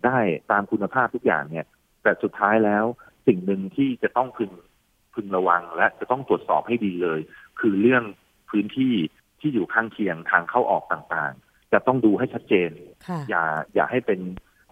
[0.06, 0.20] ได้
[0.52, 1.66] ตามคุณภาพทุกอย่างเนี่ย
[2.04, 2.86] แต่สุดท้ายแล้ว
[3.28, 4.52] สิ่งหนึ่งที่จะต้องพึง
[5.14, 7.20] พึงระวังและจะต้องตรวจสอบให้ดีเลย
[7.60, 8.04] คือเรื่อง
[8.50, 8.94] พื้นที่
[9.40, 12.72] ที่อยู่ข้างเคียงทางเข้าออกต่างๆ จะต้องดูให้ชัดเจน
[13.30, 13.44] อย่า
[13.76, 14.20] อย่าให้เป็น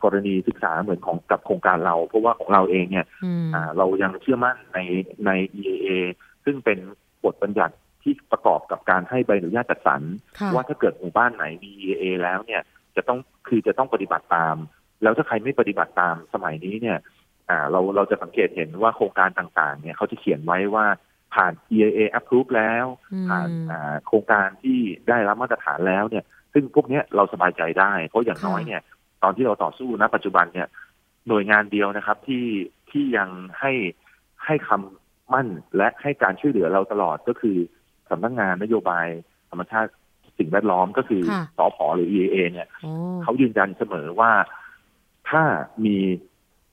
[0.04, 3.06] กรณีศึกษาเหมือนของกับโครงการเรา เพราะว่าของเราเองเนี่ย
[3.78, 4.80] เรายังเชื่อมั่นใน
[5.26, 5.90] ใน EAA
[6.46, 6.78] ซึ่งเป็น
[7.26, 10.02] บทบัญญัติที่ประกอบกับการให้ใบอนุญาตจัดสรร
[10.54, 12.62] ว่าถ้าเกิดหมู่บ้านไหนมี EAA แล้วเนี่ย
[12.96, 14.56] จะต้องคือจะต้องปฏิบัติตาม
[15.04, 16.98] แล้วถ้าใครไม่ปฏิบัติตามสมัยนี้เนี่ย
[17.50, 20.86] อ่าเราเราจะสังเกตเห็นว่าโครงการต่างๆ เนี่ยเขาจะเขียนไว้ว่า
[21.34, 22.86] ผ่าน EIA approve แล้ว
[23.30, 23.50] ผ่าน
[24.08, 28.82] โครงการที่ได้รับมาตรฐานแล้วเนี่ย ซึ่งพวกนี้เราสบายใจได้ เพราะอย่างน้อยเนี่ย
[29.24, 30.68] ตอนที่เราต่อสู้ณปัจจุบันเนี่ย
[31.28, 32.46] หน่วยงานเดียวนะครับ ที่
[32.92, 33.72] ที่ยังให้
[34.46, 37.58] ให้คำมั่นและให้การช่วยเหลือเราตลอดก็คือ
[38.10, 39.08] สำนักงงานนโยบาย
[39.50, 39.92] ธรรมชาติ
[40.38, 41.22] สิ่งแวดล้อมก็คือ
[41.58, 42.68] สอพอหรือ EIA เนี่ย
[43.24, 44.32] เขายืนยันเสมอว่า
[45.30, 45.44] ถ้า
[45.86, 45.98] มี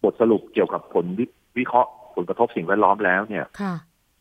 [0.03, 1.07] บทสรุปเกี่ยวกับผล
[1.59, 3.45] วิเคราะห์ผลกระทบสิ่งแวดล้อมแล้วเนี่ย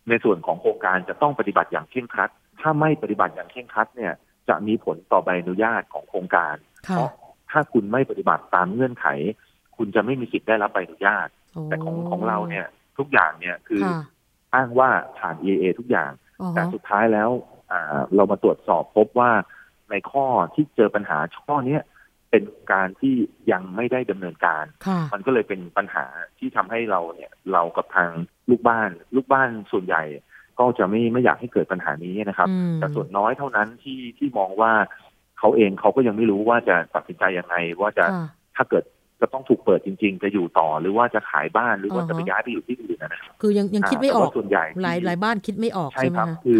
[0.09, 2.29] ในส่วนของโครงการจะต้องปฏิบัติอย่างเคร่งครัด
[2.61, 4.13] ถ้าไม่ปฏิบัติอย่างเคร่งครัดเนี่ย
[4.49, 6.55] จะมีผลต่อใบอนุญาตของโครงการ
[6.89, 7.11] เพราะ
[7.51, 9.07] ถ้าคุณไม่ปฏิบัติตามเงื่อนไข
[9.77, 11.27] คุณจะไม่มีสิทธิ์ได้รับใบอนุญาต
[11.65, 12.65] แต่ของของเราเนี่ย
[12.97, 13.83] ทุกอย่างเนี่ยคือ
[14.55, 16.11] อ้างว่าผ่าน EA ทุกอย่าง
[16.55, 17.29] แต่สุดท้ายแล้ว
[18.15, 19.31] เรามาตรวจสอบพบว่า
[19.91, 21.81] ในข้อที่เจอปัญหาข้อเนี้ย
[22.29, 23.15] เป็นการที่
[23.51, 24.65] ยังไม่ได้ดำเนินการ
[25.13, 26.05] มันก็เลยเป็นปัญหา
[26.37, 28.09] ที่ทำให้เราเนี่ย เรากับทาง
[28.49, 30.03] ลูกบ้าน ลูกบ้านส่วนใหญ่
[30.59, 32.47] ก็จะไม่ไม่อยากให้เกิดปัญหานี้นะครับ
[32.79, 34.71] แต่ส่วนน้อยเท่านั้นที่ที่มองว่า
[35.39, 38.05] เขาเองเขาก็ยังไม่รู้ว่าจะตัดสินใจยังไง ว่าจะ
[38.55, 38.83] ถ้าเกิด
[39.21, 46.59] จะต้องถูกเปิดจริง ๆ จะอยู่ต่อหรือว่าจะขายบ้านหรือว่าจะไปย้ายไปอยู่ที่อื่นนะครับคือยังยังคิดไม่ออกส่วนใหญ่หลายหลายบ้านคิดไม่ออกใช่ไหมคือ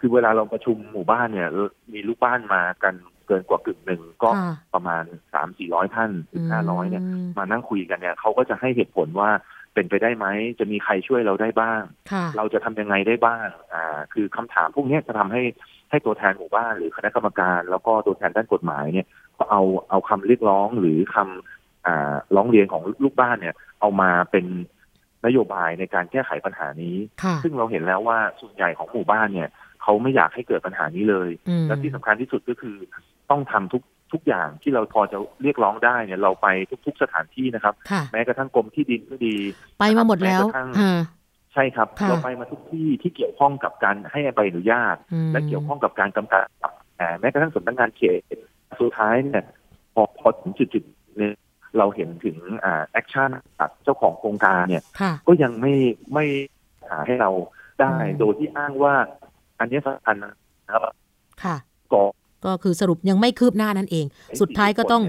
[0.00, 1.48] คือเวลาเราประชุมหมู่บ้านเนี่ย
[1.92, 2.94] มีลูกบ้านมากัน
[3.26, 4.30] เกินกว่ากึ่งหนึ่งก็
[4.74, 7.04] ประมาณสามสี่ร้อยท่านถึงห้าร้อยเนี่ย
[7.38, 9.30] มานั่งคุยกันเนี่ยเขาก็จะให้เหตุผลว่า
[9.76, 10.26] เป็นไปได้ไหม
[10.58, 11.82] จะมีใครช่วยเราได้บ้าง
[12.36, 15.42] เราจะทำยังไงได้บ้าง อ่า คือคำถามพวกนี้จะทำให้
[15.90, 19.06] ให้ตัวแทนหมู่บ้านหรือคณะกรรมการ แล้วก็ตัวแทนด้านกฎหมายเนี่ย
[19.38, 24.44] ก็เอาเอาคำเรียกร้องหรือคำอ่าร้องเรียนของลูกบ้านเนี่ย เอามาเป็น
[25.26, 26.96] นโยบายในการแก้ไขปัญหานี้
[27.42, 29.48] ซึ่งเราเห็นแล้วว่าส่วนใหญ่ของหมู่บ้านเนี่ย
[29.82, 31.30] เขาไม่อยากให้เกิดปัญหานี้เลย
[31.66, 32.76] และที่สำคัญที่สุดก็คือ
[33.30, 36.46] ต้องทำทุก ทุกอย่างที่เราพอจะเรียกร้องได้เนี่ย เราไป
[36.86, 37.74] ทุก ๆ สถานที่นะครับ
[38.12, 39.36] แม้กระทั่งกรมที่ดินก็ดี
[39.78, 40.44] ไปมาหมดแล้ว
[41.52, 44.96] ใช่ครับ เราไปมาทุกที่ที่เกี่ยวข้องกับการให้ใบอนุญาต
[45.32, 46.46] และเกี่ยวข้องกับการกำกับ
[47.20, 48.20] แม้กระทั่งสำนักงานเขต
[48.80, 49.44] สุดท้ายเนี่ย
[49.94, 50.82] พอพอถึงจุดจุด
[51.20, 51.30] นี้
[51.78, 54.82] เราเห็นถึงอ่าแอคชั่นจากเจ้าของโครงการเนี่ย
[55.26, 55.74] ก็ยังไม่
[56.14, 56.24] ไม่
[56.90, 57.30] หาให้เรา
[57.80, 58.94] ได้โดยที่อ้างว่า
[59.58, 60.34] อันนี้สำคัญนะ
[60.70, 60.92] ครับ
[61.92, 62.02] ก็
[62.46, 64.06] ก็คือสรุปยังไม่คืบหน้านั่นเอง
[64.40, 65.02] สุดท้ายก็ต้อง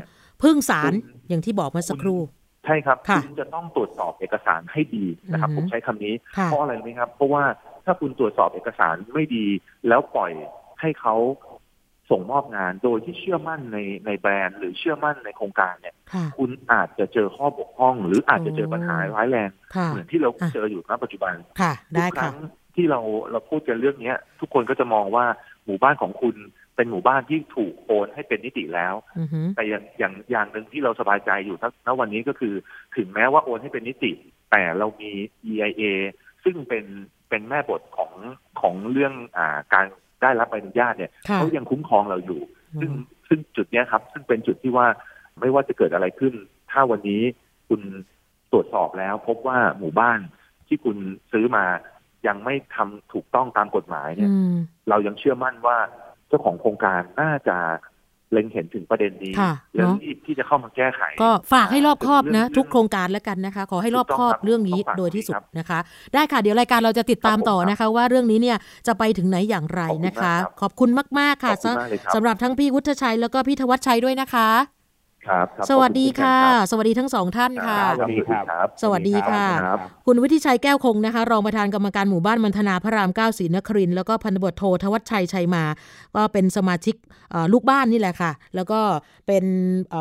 [0.44, 0.94] พึ่งศาล
[1.30, 2.20] อย่างที่บอกเมื่อสักครู่
[2.66, 6.14] ใช่ครับคุณจะต้องตรวจสอบเอกสารให้ดีนะครับ ผมใช้คำนี้
[6.46, 7.44] เพราะอะไรไหมครับ เพราะว่า
[7.86, 9.46] ถ้าคุณตรวจสอบเอกสารไม่ดี
[9.88, 10.32] แล้วปล่อย
[10.82, 11.16] ให้เขา
[12.10, 15.96] ส่งมอบงานโดยที่เชื่อมั่นในในแบรนด์ หรือเชื่อมั่นในโครงการเนี่ย
[16.38, 19.50] คุณอาจจะเจอข้อบกพร่อง หรืออาจจะเจอปัญหาร้ายแรง
[19.88, 21.34] เหมือนที่เราเจออยู่ณปัจจุบัน
[21.96, 22.38] ทุกครั้ง
[22.76, 23.00] ที่เรา
[23.32, 25.26] เราพูดกันเรื่องนี้ทุกคนก็จะมองว่า
[25.66, 26.36] หมู่บ้านของคุณ
[26.78, 28.94] เป็นหมู่บ้านที่ถูกโอนให้เป็นนิติแล้ว
[29.56, 32.54] แต่อย่างอย่างอย่างหนึ่งที่เราสบายใจอยู่ณวันนี้ก็คือ
[32.96, 34.12] ถึงแม้ว่าโอนให้เป็นนิติ
[34.52, 35.12] แต่เรามี
[35.52, 35.84] EIA
[36.44, 36.86] ซึ่งเป็น
[37.30, 38.12] เป็นแม่บทของ
[38.62, 39.86] ของเรื่องอ่าการ
[40.22, 42.42] ได้รับใบอนุญาตเนี่ยเขายังคุ้มครองเราอยู่
[42.80, 42.92] ซึ่ง
[43.28, 44.88] ซึ่งจุดนี้ครับ ซึ่งเป็นจุดที่ว่า
[45.40, 46.34] ไม่ว่าจะเกิดอะไรขึ้น
[46.72, 47.22] ถ้าวันนี้
[47.68, 47.82] คุณ
[48.52, 50.20] ตรวจสอบแล้ว พบว่าหมู่บ้าน
[50.68, 50.98] ที่คุณ
[51.32, 51.66] ซื้อมา
[52.28, 54.56] ยังไม่ทำถูกต้องตามกฎหมายเนี่ยอืม
[54.90, 55.78] เรายังเชื่อมั่นว่า
[56.28, 57.58] เจ้าของโครงการน่าจะ
[58.32, 65.80] เล็งเห็นถึงประเด็นนี้ค่ะและเนอะรีบที่จะเข้ามาแก้ไข ก็ฝากให้รอบคอบนะเรื่องทุกโครงการแล้วกันนะคะ ขอให้รอบคอบถูกต้องครับเรื่องนี้ต้องฝากโดยที่สุดครับนะคะ
[66.14, 74.50] ได้ค่ะเดี๋ยวรายการเราจะติดตามครับผมต่อนะคะ ว่าเรื่องนี้เนี่ยจะไปถึงไหนอย่างไรนะคะ ขอบคุณมาก ๆ ค่ะขอบคุณมากเลยครับสำหรับทั้งพี่วุฒิชัยแล้วก็พี่ธวัชชัยด้วยนะคะ
[75.28, 85.64] ครับครับ สวัสดีค่ะขอบณสวัสดีทั้งสองท่านครัค่ะบสวัสดีครับ สวัสดีค่ะครับคุณวิทิชัยแก้วคงนะคะ รองประธานกรรมการหมู่บ้านมันธนาพระรามเก้าศรีนครินทร์แล้วก็พันธบทโททวัชชัยชัยมา
[86.16, 86.96] ก็เป็นสมาชิก
[87.27, 88.80] เอ่อลูกบ้านนี่แหละค่ะ แล้วก็
[89.28, 89.46] เป็น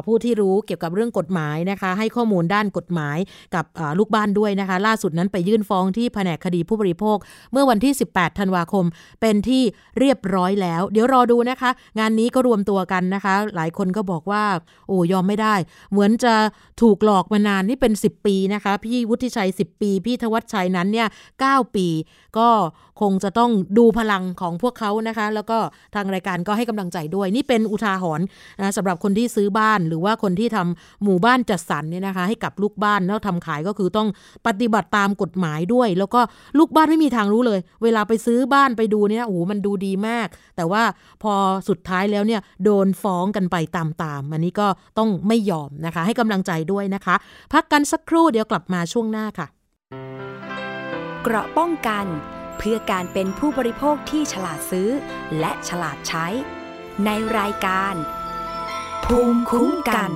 [0.06, 3.18] ผู้ที่รู้เกี่ยวกับเรื่องกฎหมายนะคะ ให้ข้อมูลด้านกฎหมาย
[3.54, 3.64] กับ
[3.98, 7.16] ลูกบ้านด้วยนะคะ ล่าสุดนั้นไปยื่นฟ้องที่แผนกคดีผู้บริโภค
[7.52, 8.84] เมื่อวันที่ 18 ธันวาคม
[9.20, 9.62] เป็นที่
[9.98, 14.44] เรียบร้อยแล้ว เดี๋ยวรอดูนะคะ งานนี้ก็รวมตัวกันนะคะ หลายคนก็บอกว่า
[14.88, 15.54] โอ้ยอมไม่ได้
[15.90, 16.34] เหมือนจะ
[16.82, 21.08] ถูกหลอกมานานนี่เป็น 10 ปีนะคะ พี่วุฒิชัย 10 ปี พี่ธวัชชัยนั้นเนี่ย
[21.42, 21.86] 9ปี
[22.38, 22.48] ก็
[23.00, 25.58] คงจะต้องดูพลังของพวกเขานะคะ แล้วก็
[25.94, 28.26] ทางรายการก็ให้กำลังใจด้วย นี่เป็นอุทาหรณ์
[28.58, 34.08] นะสำหรับคนที่ซื้อบ้านหรือว่าคนที่ทำหมู่บ้านจัดสรรเนี่ยนะคะ ให้กับลูกบ้านแล้วทำขายก็คือต้อง
[34.46, 36.20] ปฏิบัติตามกฎหมายด้วย แล้วก็
[36.58, 40.82] ลูกบ้านไม่มีทางรู้เลย เวลาไปซื้อบ้านไปดูเนี่ยโอ้โหมันดูดีมาก แต่ว่า
[41.22, 41.34] พอ
[41.68, 44.66] สุดท้ายแล้วเนี่ยโดนฟ้องกันไปตามๆอันนี้ก็
[44.98, 47.14] ต้องไม่ยอมนะคะ ให้กำลังใจด้วยนะคะ
[47.52, 49.46] พักกันสักครู่เดี๋ยวกลับมาช่วงหน้าค่ะ
[51.28, 52.06] เกราะป้องกัน
[52.58, 54.88] เพื่อการเป็นผู้บริโภคที่ฉลาดซื้อ
[55.40, 56.26] และฉลาดใช้
[57.04, 57.94] ในรายการ
[59.04, 60.10] ภูมิคุ้มกัน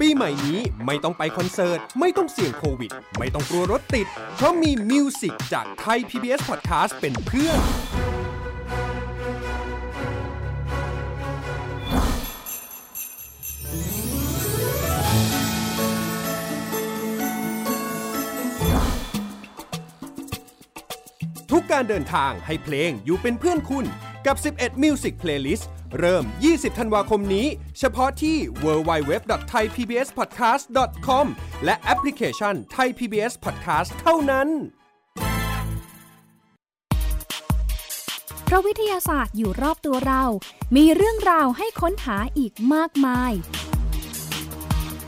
[0.00, 7.58] ปีใหม่นี้ไม่ต้องไปคอนเสิร์ต ไม่ต้องเสี่ยงโควิด ไม่ต้องกลัวรถติด เพราะมีมิวสิกจากไทย PBS Podcast เป็นเพื่อน
[21.56, 23.84] ทุกการเดินทางให้เพลงอยู่เป็นเพื่อนคุณ
[24.26, 25.64] กับ 11 Music Playlist
[25.98, 27.46] เริ่ม 20 ธันวาคมนี้
[27.78, 31.26] เฉพาะที่ www.thaipbspodcast.com
[31.64, 34.48] และแอปพลิเคชัน Thai PBS Podcast เท่านั้น
[38.44, 40.24] เพราะวิทยาศาสตร์อยู่รอบตัวเรา
[40.76, 43.32] มีเรื่องราวให้ค้นหาอีกมากมาย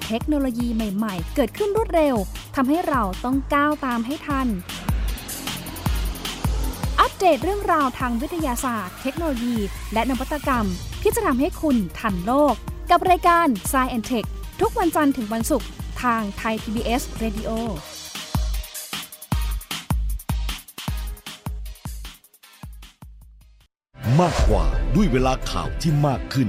[0.06, 2.16] เทคโนโลยีใหม่ ๆ เกิดขึ้นรวดเร็ว
[2.56, 4.48] ทำให้เราต้องก้าวตามให้ทัน
[7.20, 9.56] เดตเรื่องราวทางวิทยาศาสตร์ เทคโนโลยี
[9.92, 10.66] และนวัตกรรม
[11.02, 12.54] ที่จะทำให้คุณทันโลก
[12.90, 14.28] กับรายการ s c i e n t e c h
[14.60, 15.68] ทุกวันจันทร์ถึงวันศุกร์
[16.02, 17.50] ทางไทย PBS Radio
[24.20, 26.48] มากกว่าด้วยเวลาข่าวที่มากขึ้น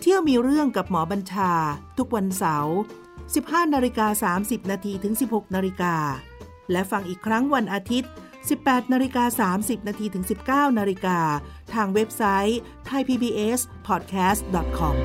[0.00, 1.52] เที่ยวมีเรื่องกับหมอบัญชา
[1.98, 2.76] ทุกวันเสาร์
[3.24, 5.94] 15นาฬิกา30นาทีถึง 16นาฬิกา
[6.72, 8.10] และฟังอีกครั้งวันอาทิตย์
[8.50, 11.18] 18นาฬิกา30นาทีถึง 19นาฬิกา
[11.74, 12.58] ทางเว็บไซต์
[12.88, 14.96] thaipbspodcast.com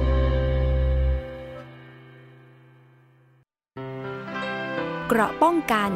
[5.07, 5.91] เกราะป้องกัน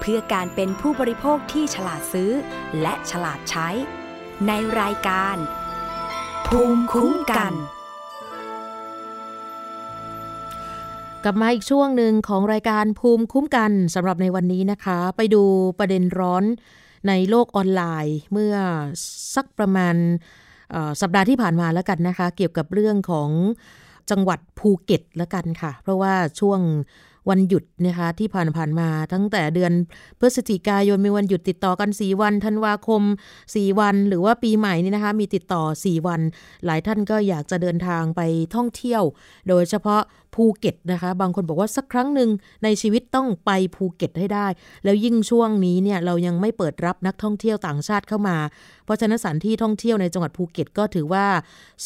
[0.00, 2.30] เพื่อการเป็นผู้บริโภคที่ฉลาดซื้อ
[2.80, 3.68] และฉลาดใช้
[4.46, 5.36] ในรายการ
[6.46, 7.54] ภูมิคุ้มกัน
[11.24, 15.42] กลับมาอีกช่วงหนึ่งของรายการภูมิคุ้มกันสำหรับในวันนี้นะคะ ไปดู
[15.78, 16.44] ประเด็นร้อน
[17.08, 18.54] ในโลกออนไลน์ เมื่อ
[19.34, 19.94] สักประมาณ
[21.00, 23.30] สัปดาห์ที่ผ่านมาแล้วกันนะคะ เกี่ยวกับเรื่องของ
[24.10, 26.60] จังหวัดภูเก็ตแล้วกันค่ะ เพราะว่าช่วง
[27.30, 29.72] วันหยุดนะคะที่ผ่านผ่านมาตั้งแต่เดือน
[30.20, 33.02] พฤศจิกายนมีวันหยุดติดต่อกัน 4 วันธันวาคม
[33.44, 36.20] 4 วัน หรือว่าปีใหม่นี่นะคะ มีติดต่อ 4 วัน
[36.64, 38.20] หลายท่านก็อยากจะเดินทางไป
[38.54, 39.02] ท่องเที่ยว
[39.48, 40.02] โดยเฉพาะ
[40.42, 42.30] ภูเก็ตนะคะ บางคนบอกว่าสักครั้งหนึ่ง
[42.64, 44.46] ในชีวิตต้องไปภูเก็ตให้ได้
[44.84, 48.36] แล้วยิ่งช่วงนี้เนี่ยเรายังไม่เปิดรับนักท่องเที่ยวต่างชาติเข้ามา
[48.84, 51.26] เพราะฉะนั้นสถานที่ท่องเที่ยวในจังหวัดภูเก็ตก็ถือว่า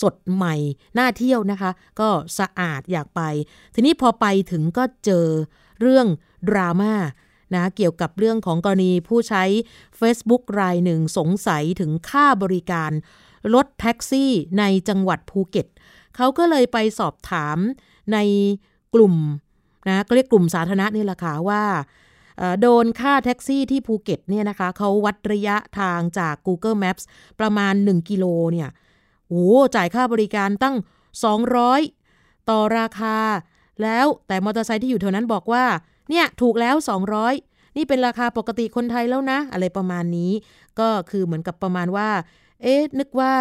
[0.01, 0.55] สดใหม่
[0.99, 3.23] น่าเที่ยวนะคะ ก็สะอาดอยากไป
[3.75, 5.27] ทีนี้พอไปถึงก็เจอ
[5.81, 6.07] เรื่อง
[6.49, 6.95] ดราม่า
[7.55, 9.45] นะเกี่ยวกับเรื่องของกรณีผู้ใช้
[9.99, 12.91] Facebook รายหนึ่งสงสัยถึงค่าบริการ
[13.55, 15.67] รถแท็กซี่ในจังหวัดภูเก็ต
[16.17, 17.59] เขาก็เลยไปสอบถาม
[18.13, 18.19] ใน
[18.95, 19.15] กลุ่ม
[19.89, 21.63] นะก็เรียกกลุ่มสาธารณะนี่แหละค่ะว่า
[22.61, 27.05] โดนค่าแท็กซี่ที่ภูเก็ตเนี่ยนะคะเขาวัดระยะทางจาก Google Maps
[27.41, 28.69] ประมาณ 1 กิโลเนี่ย
[29.29, 30.77] โอ้จ่ายค่าบริการตั้ง
[31.63, 33.17] 200 ต่อราคา
[33.83, 35.65] แล้วแต่มอเตอร์ไซค์ที่อยู่แถวนั้นบอกว่า
[36.11, 36.77] เนี่ยถูกแล้ว
[37.27, 40.33] 200 นี่เป็นราคาปกติคนไทยแล้วนะ อะไรประมาณนี้
[40.79, 42.09] ก็คือเหมือนกับประมาณว่า
[42.63, 43.35] เอ๊ะนึกว่า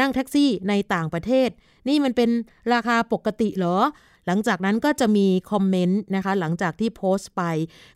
[0.00, 1.48] นั่งแท็กซี่ในต่างประเทศ
[1.88, 2.30] นี่มันเป็น
[2.72, 3.78] ราคาปกติเหรอ
[4.26, 7.42] หลังจากนั้นก็จะมีคอมเมนต์นะคะ หลังจากที่โพสต์ไป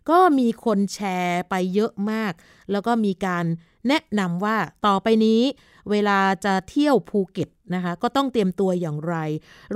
[0.09, 2.33] ก็มีคนแชร์ไปเยอะมาก
[2.71, 3.45] แล้วก็มีการ
[3.87, 5.41] แนะนำว่าต่อไปนี้
[5.91, 9.15] เวลาจะเที่ยวภูเก็ตนะคะก็ต้องเตรียมตัวอย่างไร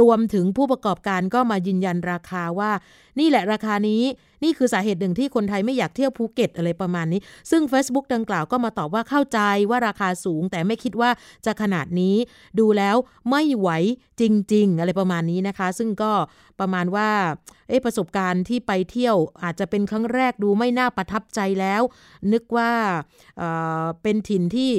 [0.02, 2.71] รวมถึงผู้ประกอบการก็มายืนยันราคาว่า
[3.19, 4.04] นี่แหละราคานี้
[4.43, 7.21] นี่คือสาเหตุหนึ่งที่คนไทยไม่อยากเที่ยวภูเก็ตอะไรประมาณนี้
[7.52, 11.10] ซึ่ง Facebook ดังกล่าวก็มาตอบว่าเข้าใจว่าราคาสูง แต่ไม่คิดว่า
[11.45, 12.15] จะขนาดนี้
[12.60, 12.95] ดูแล้ว
[13.30, 13.69] ไม่ไหว
[14.21, 14.23] จ
[14.54, 16.12] ริง ๆ อะไรประมาณนี้นะคะ ซึ่งก็
[16.60, 17.10] ประมาณว่า
[17.69, 21.82] เอ๊ประสบการณ์ที่ไปเที่ยวอาจจะเป็นครั้งแรกดูไม่น่าประทับใจแล้ว
[22.34, 22.71] นึกว่า
[23.38, 24.71] เเป็นถิ่นที่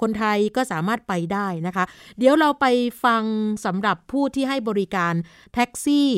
[0.00, 1.84] คนไทยก็สามารถไปได้นะคะ
[2.18, 2.66] เดี๋ยวเราไป
[3.04, 3.22] ฟัง
[3.64, 5.14] สำหรับผู้ที่ให้บริการ
[5.54, 6.10] แท็กซี่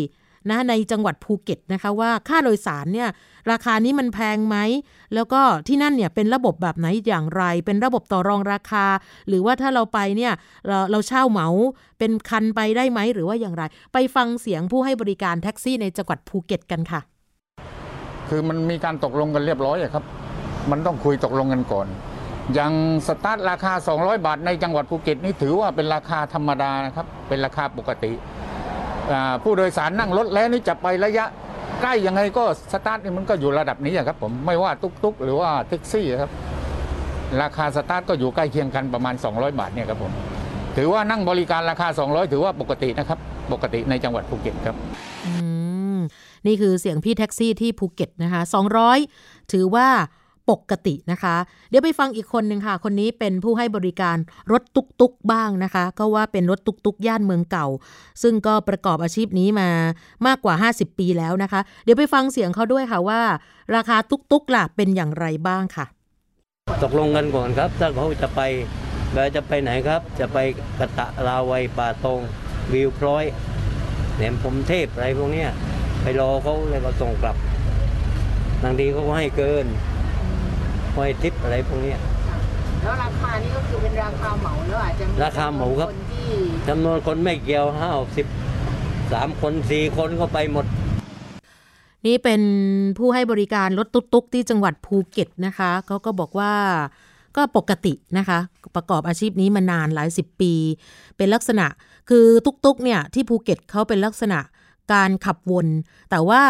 [0.51, 3.09] นะในจังหวัดภูเก็ตนะคะว่าค่าโดยสารเนี่ย
[3.51, 4.57] ราคานี้มันแพงไหม
[5.15, 8.87] แล้วก็ที่นั่นเนี่ยเป็นระบบแบบไหนอย่างไร เป็นระบบต่อรองราคา
[9.29, 10.33] หรือว่าถ้าเราไปเนี่ย
[10.67, 11.49] เราเราเช่าเหมา
[11.99, 17.01] เป็นคันไปได้ไหมหรือว่าอย่างไร ไปฟังเสียงผู้ให้บริการแท็กซี่ในจังหวัดภูเก็ตกันค่ะ
[18.29, 20.05] คือมันมีการตกลงกันเรียบร้อยครับ
[20.71, 21.87] มันต้องคุยตกลงกันก่อน
[22.55, 22.73] อย่าง
[23.07, 28.13] สตาร์ทราคา 200 บาทในจังหวัดภูเก็ตนี่ถือว่าเป็นราคาธรรมดานะครับ เป็นราคาปกติ
[29.43, 31.27] ผู้โดยสารนั่งรถแล้วนี่จะไประยะ
[31.83, 36.31] ใกล้ยังไงก็สตาร์ทนี่มันก็อยู่ระดับนี้ครับผมไม่ว่าตุ๊กๆ หรือว่าแท็กซี่ครับ
[37.43, 40.13] ราคาสตาร์ทก็อยู่ใกล้เคียงกันประมาณ 200 บาทเนี่ยครับผม
[40.77, 43.19] ถือว่านั่งบริการราคา 200 ถือว่าปกตินะครับ
[43.53, 44.77] ปกติในจังหวัดภูเก็ตครับ
[46.47, 48.43] นี่คือเสียงพี่แท็กซี่ที่ภูเก็ตนะคะ
[48.97, 49.89] 200 ถือว่า
[50.51, 51.37] ปกตินะคะ
[51.71, 54.17] เดี๋ยวไปฟังอีกคนหนึ่งค่ะ คนนี้เป็นผู้ให้บริการ
[54.53, 57.67] รถตุกตุกบ้างนะคะ ก็ว่าเป็นรถตุกตุกย่านเมืองเก่า
[58.23, 59.69] ซึ่งก็ประกอบอาชีพนี้มา
[60.27, 63.21] มากกว่า 50 ปีแล้วนะคะ เดี๋ยวไปฟังเสียงเขาด้วยค่ะว่า
[63.77, 65.87] ราคาตุกตุกล่ะเป็นอย่างไรบ้างค่ะ
[66.83, 68.41] ตกลงกันก่อนครับถ้าเขาจะไป
[69.15, 70.39] เราจะไปไหนครับ จะไป
[70.79, 72.21] กระตะลาวัยป่าตง
[72.73, 73.25] วิวพร้อย
[74.17, 75.45] แหลมผมเทพอะไรพวกนี้
[76.03, 77.37] ไปรอเขาแล้วก็ส่งกลับ
[78.63, 79.67] บางทีเขาก็ให้เกิน
[80.99, 81.95] หอยทิปอะไรพวกนี้
[82.83, 85.89] แล้วราคานี่ก็คือเป็นราคาเหมาแล้วอาจจะมีราคาเหมาครับ
[86.69, 88.27] จำนวนคนไม่เกี่ยวห้าสิบ
[89.13, 90.67] สามคนสี่คนก็ไปหมด
[92.07, 92.43] นี่เป็น
[92.99, 96.53] ผู้ให้บริการรถตุ๊กๆ ที่จังหวัดภูเก็ตนะคะเขาก็บอกว่า
[97.37, 98.39] ก็ปกตินะคะ
[98.77, 100.53] ประกอบอาชีพนี้มานานหลายสิบปี
[101.17, 101.67] เป็นลักษณะ
[102.09, 104.39] คือตุ๊กๆเนี่ยที่ภูเก็ตเขาเป็นลักษณะ
[104.93, 105.67] การขับวน
[106.11, 106.43] แต่ว่า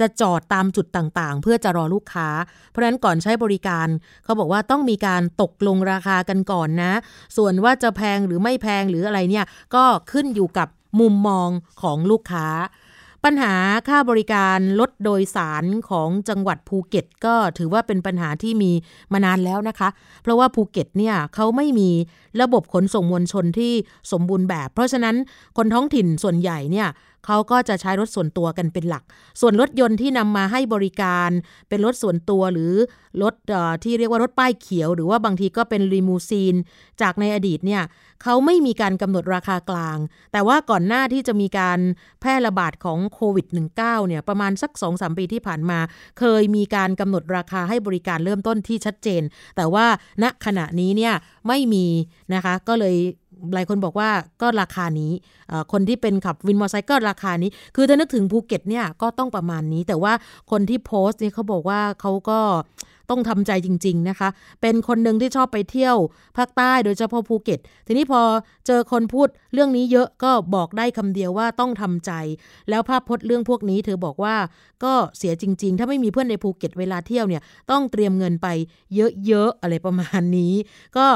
[0.00, 2.28] จะจอดตามจุดต่างๆ เพื่อจะรอลูกค้า
[2.70, 3.88] เพราะฉะนั้นก่อนใช้บริการ
[4.24, 6.92] เขาบอกว่าต้องมีการตกลงราคากันก่อนนะ
[7.36, 10.68] ส่วนว่าจะแพงหรือไม่แพงหรืออะไรเนี่ยก็ขึ้นอยู่กับ
[11.00, 11.48] มุมมอง
[11.82, 12.48] ของลูกค้า
[13.24, 13.54] ปัญหา
[13.88, 18.72] ค่าบริการรถโดยสารของจังหวัดภูเก็ต ก็ถือว่าเป็นปัญหาที่มี
[19.12, 19.88] มานานแล้วนะคะ
[20.22, 21.90] เพราะว่าภูเก็ตเนี่ยเขาไม่มี
[22.40, 23.72] ระบบขนส่งมวลชนที่
[24.12, 25.16] สมบูรณ์แบบ เพราะฉะนั้น
[25.56, 26.88] คนท้องถิ่นส่วนใหญ่เนี่ย
[27.26, 29.04] เขาก็จะใช้รถส่วนตัวกันเป็นหลัก
[29.40, 31.30] ส่วนรถยนต์ที่นำมาให้บริการ
[31.68, 32.72] เป็นรถส่วนตัวหรือ
[33.22, 33.34] รถ
[33.84, 36.54] ที่เรียกว่ารถป้ายเขียว หรือว่าบางทีก็เป็นลีมูซีน
[37.02, 37.82] จากในอดีตเนี่ย
[38.22, 39.98] เขาไม่มีการกำหนดราคากลาง
[40.32, 41.78] แต่ว่าก่อนหน้าที่จะมีการ
[42.20, 43.46] แพร่ระบาดของโควิด
[43.76, 43.76] -19
[44.08, 45.78] เนี่ยประมาณสัก 2-3 ปีที่ผ่านมา
[46.18, 49.22] เคยมีการกำหนดราคาให้บริการเริ่มต้นที่ชัดเจน
[49.56, 49.86] แต่ว่า
[50.22, 51.14] ณขณะนี้เนี่ย
[51.48, 51.86] ไม่มี
[52.34, 52.96] นะคะก็เลย
[53.54, 54.10] หลายคนบอกว่า
[54.42, 55.12] ก็ราคานี้
[55.72, 60.12] คนที่เป็นขับวินมอเตอร์ไซค์ก็ราคานี้ คือถ้านึกถึงภูเก็ตเนี่ยก็ต้องประมาณนี้ แต่ว่า
[60.50, 62.40] คนที่โพสต์นี่เขาบอกว่าเขาก็
[63.10, 64.28] ต้องทำใจจริง ๆนะคะ
[64.60, 65.96] เป็นคนหนึ่งที่ชอบไปเที่ยว
[66.36, 68.20] ภาคใต้โดยเฉพาะภูเก็ต ทีนี้พอ
[68.66, 72.12] เจอคนพูด เรื่องนี้เยอะก็บอกได้คำเดียวว่าต้องทำใจ
[72.70, 74.36] แล้วภาพพจน์เรื่องพวกนี้ เธอบอกว่า
[74.84, 78.48] ก็เสียจริง ๆ ถ้าไม่มีเพื่อนในภูเก็ตเวลาเที่ยวเนี่ยต้องเตรียมเงินไป
[79.26, 80.54] เยอะๆอะไรประมาณนี้
[80.96, 81.06] ก็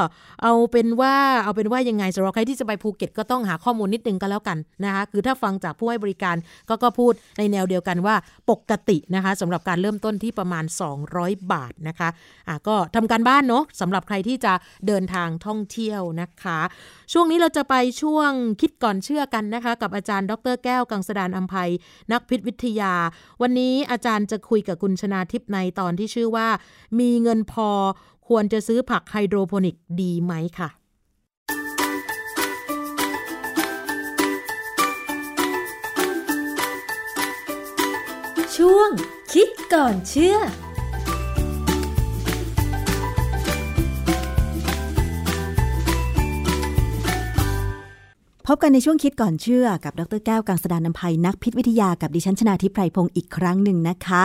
[0.43, 6.35] เอาเป็นว่าเอาเป็นว่ายังไงสำหรับใครที่จะไปภูเก็ตก็ต้องหาข้อมูลนิดนึงก็แล้วกันนะคะคือถ้าฟังจากผู้ให้บริการ
[6.69, 8.15] ก็ก็พูดในแนวเดียวกันว่า
[8.49, 10.65] ปกตินะคะสำหรับการเริ่มต้นที่ประมาณ
[11.07, 12.09] 200 บาทนะคะ
[12.47, 14.53] อะก็ทำการบ้านเนาะสำหรับใครที่จะ
[14.87, 16.59] เดินทางท่องเที่ยวนะคะ
[17.13, 18.28] ช่วงนี้เราจะไปช่วง
[18.61, 21.71] คิดก่อนเชื่อกันนะคะ กับอาจารย์ดรแก้วกังสดานอัมภัย
[22.11, 22.93] นักพิษวิทยา
[23.41, 26.47] วันนี้อาจารย์จะคุยกับคุณชนาทิพย์ในตอนที่ชื่อว่า
[26.99, 27.69] มีเงินพอ
[28.27, 30.69] ควรจะซื้อผักไฮโดรโปนิกดีไหมค่ะ
[38.55, 38.89] ช่วง
[39.33, 40.37] คิดก่อนเชื่อ
[48.51, 54.23] พบกันในช่วงคิดก่อนเชื่อกับดรแก้วกังสดานนภัยนักพิษวิทยากับดิฉันชนาทิพไพรพงศ์อีกครั้งหนึ่งนะคะ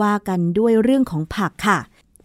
[0.00, 1.78] ว่ากันด้วยเรื่องของผักค่ะ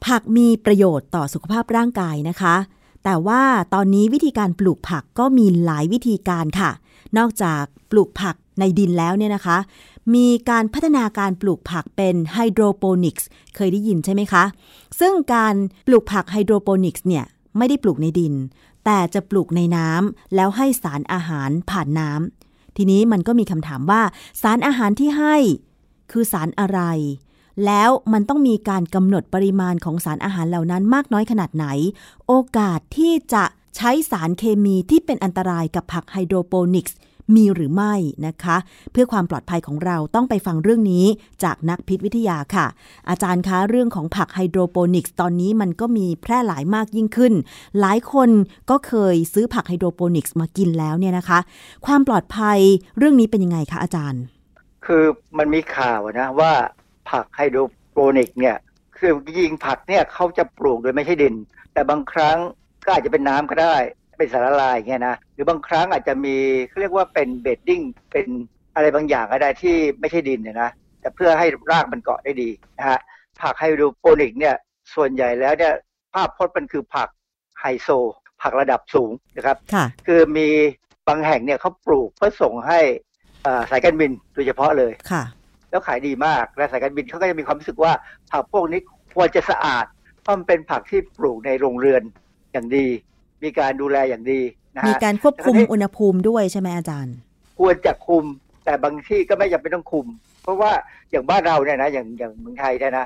[0.06, 2.56] ผักมีประโยชน์ต่อสุขภาพร่างกายนะคะ
[3.04, 3.42] แต่ว่า
[3.74, 6.72] ตอนนี้วิธีการปลูกผักก็มีหลายวิธีการค่ะ
[7.18, 9.58] นอกจากปลูกผักในดินแล้วเนี่ยนะคะ
[10.16, 14.44] มีการพัฒนาการปลูกผักเป็นไฮโดรโปนิกส์เคยได้ยินใช่ไหมคะ
[15.00, 15.56] ซึ่งการ
[15.88, 17.26] ปลูกผักไฮโดรโปนิกส์เนี่ย
[17.58, 18.34] ไม่ได้ปลูกในดิน
[18.86, 24.02] แต่จะปลูกในน้ำแล้วให้สารอาหารผ่านน้ำทีนี้มันก็มีคำถามว่า
[24.42, 25.36] สารอาหารที่ให้
[26.12, 26.80] คือสารอะไร
[27.66, 31.66] แล้วมันต้องมีการกำหนดปริมาณของสารอาหารเหล่านั้นมากน้อยขนาดไหน
[32.28, 33.44] โอกาสที่จะ
[33.76, 36.98] ใช้สารเคมีที่เป็นอันตรายกับผักไฮโดรโปนิกส์
[37.36, 37.94] มีหรือไม่
[38.28, 38.58] นะคะ
[38.92, 41.06] เพื่อความปลอดภัยของเราต้องไปฟังเรื่องนี้
[41.44, 42.66] จากนักพิษวิทยาค่ะ
[43.10, 47.34] อาจารย์คะเรื่องของผักไฮโดรโปนิกส์ตอนนี้มันก็มีแพร่หลายมากยิ่งขึ้น
[47.80, 48.30] หลายคน
[48.70, 51.40] ก็เคยซื้อผักไฮโดรโปนิกส์มากินแล้วเนี่ยนะคะ
[51.86, 52.60] ความปลอดภัย
[52.98, 54.24] เรื่องนี้เป็นยังไงคะอาจารย์
[54.86, 55.04] คือ
[55.38, 56.52] มันมีข่าวนะว่า
[57.10, 57.60] ผักไฮโดร
[57.92, 58.58] โปนิกส์เนี่ย
[58.98, 61.34] คือยิงผักเนี่ยเขาจะปลูกโดยไม่ใช้ดิน
[61.74, 62.38] แต่บางครั้ง
[62.86, 63.76] ก็อาจจะเป็นน้ำก็ได้
[64.22, 66.36] เป็นสารละลายเงี้ยนะหรือบางครั้งอาจจะมี
[66.68, 68.28] เขาเรียกว่าเป็น beddingเป็น
[68.76, 73.00] อะไรบางอย่างก็ได้ที่ไม่ใช่ดินเนี่ยนะแต่เพื่อให้รากมันเกาะได้ดีนะฮะ
[73.42, 74.56] ผักไฮโดรโปนิกเนี่ย
[74.96, 75.74] ส่วนใหญ่แล้วเนี่ย
[76.14, 77.10] ภาพพจน์มันคือผัก
[77.60, 77.90] ไฮโซ
[78.42, 79.58] ผักระดับสูงนะครับ
[80.08, 80.48] คือมี
[81.08, 82.80] บางแห่งเนี่ยเขาปลูกเพื่อส่งให้
[83.72, 85.24] สายการบินโดยเฉพาะเลยค่ะ
[85.70, 87.92] แล้วขายดีมากและสายการบินเขาก็จะมีความรู้สึกว่า
[88.32, 88.80] ผักพวกนี้
[89.16, 89.86] ควรจะสะอาด
[90.22, 92.04] เพราะมันเป็นผักที่ปลูกในโรงเรือน
[92.52, 92.88] อย่างดี
[93.44, 94.42] มีการดูแลอย่างดี
[94.76, 97.16] นะมีการควบคุมอุณหภูมิด้วยใช่ไหมอาจารย์
[97.60, 98.26] ควรจะคุม
[98.66, 100.08] แต่บางที่ก็ไม่จำเป็นต้องคุม
[100.44, 100.72] เพราะว่า
[101.12, 103.06] อย่างบ้านเราเนี่ยนะอย่างอย่างเมืองไทยเนี่ยนะ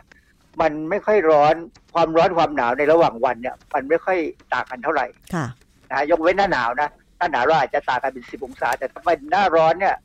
[0.62, 1.56] มันไม่ค่อยร้อน
[1.94, 4.18] ความร้อนความหนาวในระหว่างวันเนี่ย มันไม่ค่อย
[4.54, 5.46] ต่างกันเท่าไหร่ค่ะ
[5.92, 9.96] นะยกเว้นหน้าหนาวนะหน้าหนาวเราอาจจะต่างกันเป็นสิบองศา แต่ถ้าเป็นหน้าร้อนเนี่ย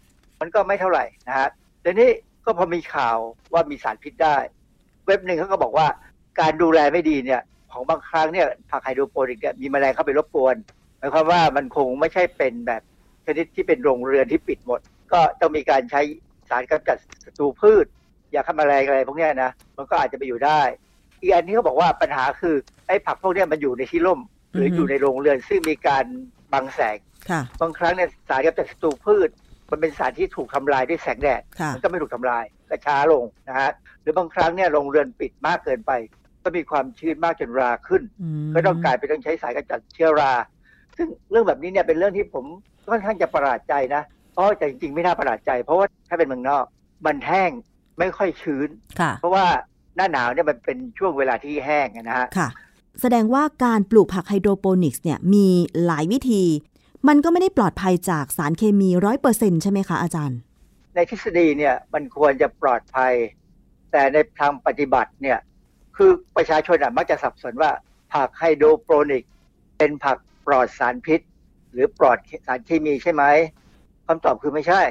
[0.40, 1.48] มันก็ไม่เท่าไหร่นะฮะ
[1.84, 2.10] ทีนี้
[2.44, 3.16] ก็พอมีข่าว
[3.52, 4.36] ว่ามีสารพิษได้
[5.06, 5.86] เว็บหนึ่งเขาก็บอกว่า
[6.40, 7.40] การดูแลไม่ดีเนี่ย
[7.72, 10.56] ของบางครั้งเนี่ยผักไฮโดรโปนิกเนี่ยมีแมลงเข้าไปรบกวน
[10.98, 12.82] หมายความว่ามันคงไม่ใช่เป็นแบบ
[13.26, 14.80] ชนิดที่เป็นโรงเรือนที่ปิดหมด
[15.12, 16.00] ก็ต้องมีการใช้
[16.50, 17.86] สารกำจัดศัตรูพืช
[18.34, 20.60] ยาฆ่าแมลงอะไรพวกนี้นะมันก็อาจจะไปอยู่ได้
[21.20, 22.54] อีกอันนี้เขาบอกว่าปัญหาคือ
[22.86, 24.20] ไอ้ผักพวกนี้มันอยู่ในที่ร่ม
[24.54, 26.04] หรืออยู่ในโรงเรือนซึ่งมีการ
[26.52, 26.98] บังแสง
[27.60, 29.28] บางครั้งเนี่ยสารกำจัดศัตรูพืช
[29.70, 31.42] มันเป็นสารที่ถูกทำลายด้วยแสงแดด
[31.74, 33.70] มันก็ไม่ถูกทำลายก็ช้าลงนะฮะ
[34.02, 35.92] หรือบางครั้งเนี่ยโรงเรือนปิดมากเกินไป
[36.44, 38.02] ก็มีความชื้นมากจนราขึ้น
[38.54, 40.32] ก็ต้องกลายไปต้องใช้สายกระจัดเชื้อรา
[40.96, 42.44] ซึ่งเรื่องแบบนี้เนี่ยเป็นเรื่องที่ผม
[42.90, 46.64] ค่อนข้างจะประหลาดใจนะเพราะแต่จริงๆไม่น่าประหลาดใจ เพราะว่าถ้าเป็นเมืองนอก
[47.06, 47.50] มันแห้ง
[47.98, 48.68] ไม่ค่อยชื้น
[49.20, 49.46] เพราะว่า
[49.96, 52.48] หน้าหนาวเนี่ยมันเป็นช่วงเวลาที่แห้งนะฮะค่ะ
[53.00, 55.46] แสดงว่าการปลูกผักไฮโดรโปนิกส์เนี่ยมี
[55.86, 56.42] หลายวิธี
[57.08, 60.38] มันก็ไม่ได้ปลอดภัยจากสารเคมีร้อยเปอร์เซ็นใช่ไหมคะอาจารย์
[60.94, 63.12] ในทฤษฎีเนี่ยมันควรจะปลอดภัย
[63.92, 65.38] แต่ในทางปฏิบัติเนี่ย
[66.02, 67.70] คือประชาชนมักจะสับสนว่า
[68.12, 69.24] ผักไฮโดรโปรนิก
[69.78, 71.20] เป็นผักปลอดสารพิษ
[71.72, 73.24] หรือปลอดสารเคมีใช่ไหม
[74.06, 74.82] คำตอบคือไม่ใช่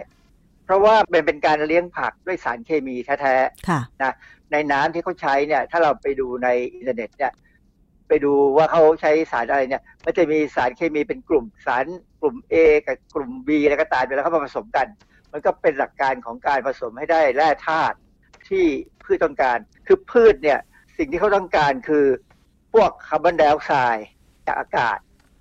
[0.65, 4.13] เพราะว่าเป็นเป็นการเลี้ยงผักด้วยสารเคมีแท้ๆนะ
[4.51, 7.31] ในน้ำที่เขาใช้เนี่ย ถ้าเราไปดูในอินเทอร์เน็ตเนี่ย
[8.07, 11.85] ไปดูว่าเขาใช้สารอะไรเนี่ยมันจะมีสารเคมีเป็นกลุ่มสาร
[12.21, 12.55] กลุ่ม A
[12.85, 14.87] กับกลุ่ม B อะไรก็ตามไปแล้วเขามาผสมกัน
[15.31, 17.97] มันก็เป็นหลักการของการผสมให้ได้แร่ธาตุ
[18.49, 18.65] ที่
[19.03, 19.57] พืชต้องการ
[19.87, 20.59] คือพืชเนี่ย
[20.99, 22.05] สิ่งที่เขาต้องการคือ
[22.73, 24.07] พวกคาร์บอนไดออกไซด์
[24.47, 24.97] จากอากาศ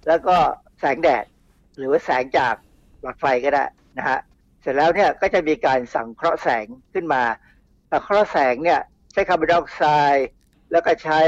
[0.08, 0.36] แล้วก็
[0.80, 1.24] แสงแดด
[1.76, 2.54] หรือว่าแสงจาก
[3.00, 3.64] หลอดไฟก็ได้
[3.98, 4.18] นะฮะ
[4.60, 7.22] เสร็จแล้วเนี่ยก็จะมีการสังเคราะห์แสงขึ้นมา
[7.90, 8.80] สังเคราะห์แสงเนี่ย
[9.12, 9.84] ใช้คาร์บอนไดออกไซ
[10.14, 10.28] ด์
[10.72, 11.20] แล้วก็ใช้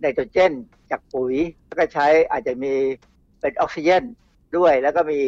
[0.00, 0.52] ไนโตรเจน
[0.90, 1.34] จากปุ๋ย
[1.66, 2.74] แล้วก็ใช้อาจจะมี
[3.40, 4.04] เป็นออกซิเจน
[4.56, 5.20] ด้วย แล้วก็มี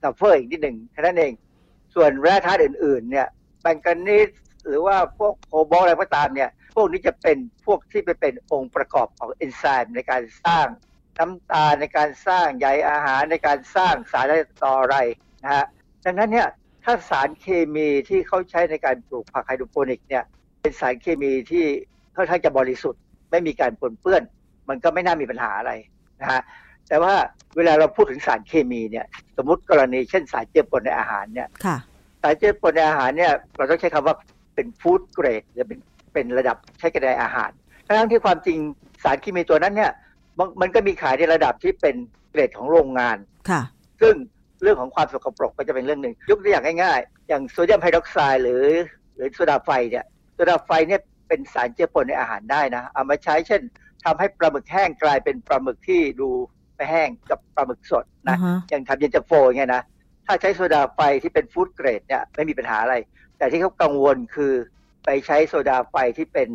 [0.00, 1.32] ซัลเฟอร์อีกนิดหนึ่งแค่นั้นเอง
[1.94, 3.28] ส่วนแร่ธาตุอื่น ๆ เนี่ย
[3.60, 4.28] แมงกานีส
[4.66, 10.66] หรือว่าพวกโคบอลต์อะไรก็ตามเนี่ย พวกนี้จะเป็นพวกที่ไปเป็นองค์ประกอบของเอนไซม์ในการสร้าง
[11.18, 14.32] น้ำตาลในการสร้างใยอาหารในการสร้างสาร
[14.64, 14.96] ต่ออะไร
[15.42, 15.64] นะฮะ
[16.04, 16.48] ดังนั้นเนี่ย
[16.84, 20.24] ถ้าสารเคมีที่เขาใช้ในการปลูกผักไฮโดรโปนิกเนี่ย
[20.60, 21.64] เป็นสารเคมีที่
[22.16, 23.00] ค่อนข้างจะบริสุทธิ์
[23.30, 24.22] ไม่มีการปนเปื้อน
[24.68, 25.72] มันก็ไม่น่ามีปัญหาอะไร
[26.20, 26.40] นะฮะ
[26.88, 27.14] แต่ว่า
[27.56, 29.06] เวลาเราพูดถึงสารเคมีเนี่ย
[29.36, 31.76] สมมติกรณีเช่นสารเจือปนในอาหารเนี่ยค่ะ
[32.22, 34.16] สารเจือปนในอาหารเนี่ยเราต้องใช้คำว่า
[34.54, 35.80] เป็นฟู้ดเกรดหรือเป็น
[36.14, 37.50] เป็นระดับใช้กันในอาหาร
[37.86, 38.58] ทั้งที่ความจริง
[39.04, 39.92] สารเคมีตัวนั้นเนี่ย
[40.38, 41.94] มันมันก็มีขายในระดับที่เป็น
[42.30, 43.16] เกรดของโรงงาน
[43.50, 43.62] ค่ะ
[44.00, 44.14] ซึ่ง
[44.62, 48.64] เรื่องของความสกปรกก็จะเป็นเรื่องหนึ่ง ยกตัวอย่างง่ายๆ อย่างโซเดียมไฮดรอกไซด์หรือ
[49.14, 50.04] หรือโซดาไฟเนี่ย
[50.34, 53.62] โซดาไฟเนี่ยเป็นสารเจือปนในอาหารได้นะ เอามาใช้เช่น
[54.04, 56.28] ทำให้ปลาหมึกแห้งกลายเป็นปลาหมึกที่ดู
[56.76, 59.82] ไม่แห้งกับปลาหมึกสดนะอ่าฮะอย่างทำเย็นตาโฟอย่างเงี้ยนะ
[60.26, 62.94] ถ้าใช้โซดาไฟที่เป็น food grade เนี่ยไม่มีปัญหาอะไร
[63.38, 64.52] แต่ที่เขากังวลคือ
[65.04, 66.48] ไปใช้โซดาไฟที่เป็น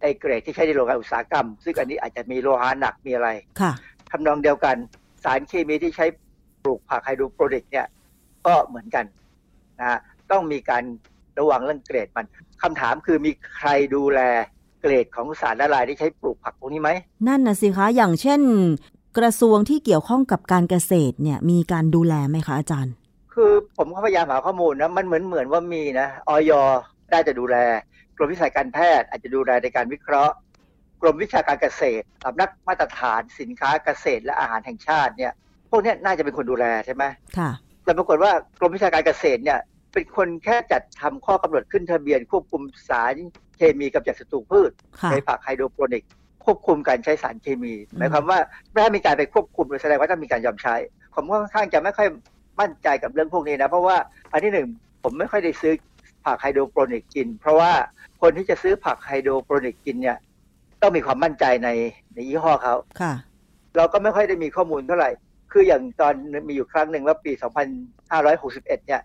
[0.00, 3.28] ไอ้เกรดที่ใช้ในโรงงานอุตสาหกรรม ซึ่งอันนี้อาจจะมีโลหะหนักมีอะไร
[3.60, 3.72] ค่ะ
[4.10, 4.76] ทำนองเดียวกัน
[5.24, 6.06] สารเคมีที่ใช้
[6.62, 7.86] ปลูกผักไฮโดรโปรนิกเนี่ย
[8.46, 9.04] ก็เหมือนกัน
[9.78, 9.98] นะฮะ
[10.30, 10.84] ต้องมีการ
[11.38, 12.26] ระวังเรื่องเกรดมัน
[12.62, 14.20] คำถามคือมีใครดูแล
[14.80, 16.90] เกรดของสารละลายที่ใช้ปลูกผักพวกนี้ไหม
[17.28, 18.40] นั่นน่ะสิคะอย่างเช่น
[19.18, 22.94] กระทรวงที่เกี่ยวข้องกับการเกษตรเนี่ยมีการดูแลไหมคะอาจารย์
[23.34, 26.52] คือผมก็พยายามหาข้อมูลนะมันเหมือนเหมือนว่ามีนะออย
[27.14, 27.56] ได้จะดูแล
[28.16, 30.34] กรมวิชาการแพทย์อาจจะดูแลในการวิเคราะห์
[31.02, 35.32] กรมวิชาการเกษตรสำนักมาตรฐานสินค้าเกษตรและอาหารแห่งชาติเนี่ย
[35.70, 37.04] พวกเนี้ยน่าจะเป็นคนดูแลใช่ไหม
[37.38, 37.50] ค่ะ
[37.84, 39.58] แต่ปรากฏว่ากรมวิชาการเกษตรเนี่ย
[39.92, 43.14] เป็นคนแค่จัดทำข้อกำหนดขึ้นทะเบียน ควบคุมสาร
[43.56, 46.04] เคมีกำจัดศัตรูพืชค่ะในผักไฮโดรโปรนิก
[46.44, 48.38] ควบคุมการใช้สารเคมีหมายความว่า
[48.74, 50.74] ถ้ามีการไปควบคุมแสดงว่าต้องมีการยอมใช้
[51.14, 52.08] ผมก็ค่อนข้างจะไม่ค่อย
[52.60, 53.96] มั่นใจกับเรื่องพวกนี้นะ เพราะว่า
[54.32, 54.68] อันที่หนึ่ง
[55.02, 55.72] ผมไม่ค่อยได้ซื้อ
[56.26, 57.72] ผักไฮโดรโปรนิกกิน เพราะว่า
[58.20, 60.18] คนที่จะซื้อผักไฮโดรโปรนิกกินเนี่ย
[60.82, 61.68] ต้องมีความมั่นใจใน
[62.14, 63.12] ในยี่ห้อเขาค่ะ
[63.76, 65.10] เราก็ไม่ค่อยได้มีข้อมูลเท่าไหร่
[65.52, 66.14] คืออย่างตอน
[66.48, 67.32] มีอยู่ครั้งหนึ่งว่าปี
[67.88, 69.02] 2561 เนี่ย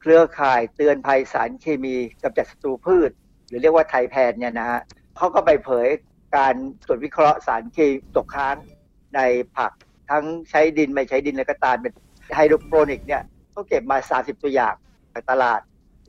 [0.00, 3.10] เครือข่ายเตือนภัยสารเคมีกำจัดศัตรูพืช
[3.46, 4.80] หรือเรียกว่าไทยแพนเนี่ยนะฮะ
[5.16, 5.88] เขาก็ไปเผย
[6.36, 6.54] การ
[6.86, 8.56] ตรวจวิเคราะห์สารเคมีตกค้าง
[9.14, 9.20] ใน
[9.56, 9.72] ผัก
[10.10, 11.92] ทั้งใช้ดินไม่ใช้ดินอะไรก็ตามเป็น
[12.34, 14.74] ไฮโดรโปรนิกเนี่ยเขาเก็บมา 30 ตัวอย่าง
[15.12, 15.60] จากตลาด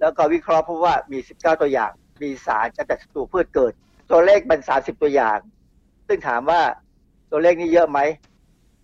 [0.01, 1.91] แล้วก็วิเคราะห์พบว่ามี 19 ตัวอย่าง
[2.21, 3.73] มีสารกำจัดศัตรูพืชเกิด
[4.11, 5.39] ตัวเลขมัน 30 ตัวอย่าง
[6.07, 6.61] ซึ่งถามว่า
[7.31, 7.99] ตัวเลขนี้เยอะไหม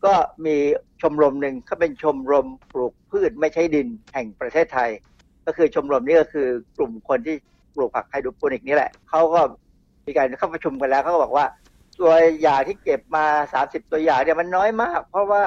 [0.06, 0.14] ก็
[0.46, 0.56] มี
[1.02, 4.90] ชมรมหนึ่งเขาเป็นชมรมปลูกพืชไม่ใช้ดินแห่งประเทศไทย
[5.46, 6.48] ก็คือชมรมนี้ก็คือ
[6.78, 7.36] กลุ่มคนที่
[7.76, 9.42] ปลูกผักไฮโดรโปนิกนี่แหละ เขาก็
[10.06, 11.46] มีการเข้าประชุมกันแล้วเขาก็บอกว่า
[12.00, 13.26] ตัวอย่างที่เก็บมา
[13.60, 15.44] 30 ตัวอย่างเนี่ยมันน้อยมาก เพราะว่า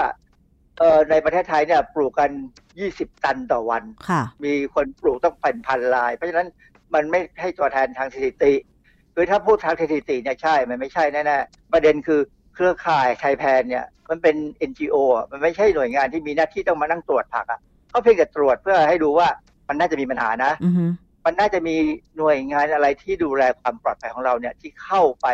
[0.79, 2.31] เออในประเทศไทยเนี่ยปลูกกัน
[2.77, 6.49] 20 ตันต่อวันค่ะมีคนปลูกต้องเป็นพันลาย เพราะฉะนั้น
[6.95, 8.55] มันไม่ให้ตัวแทนทางสถิติ
[9.15, 12.21] คือถ้าพูดทางสถิติเนี่ยใช่ มันไม่ใช่แน่ๆ ประเด็นคือ
[12.55, 14.37] เครือข่ายไทยแพนเนี่ยมันเป็น
[14.71, 17.61] NGO อะมันไม่ใช่หน่วยงานที่มีหน้าที่ต้องมานั่งตรวจผักอะ
[17.91, 19.29] เขาเพียงแต่ตรวจเพื่อให้ดูว่า
[19.69, 20.85] มันน่าจะมีปัญหานะอือฮึ
[21.25, 21.77] มันน่าจะมี
[22.17, 25.27] หน่วยงานอะไรที่ดูแลความปลอดภัยของเราเนี่ยที่เข้าไป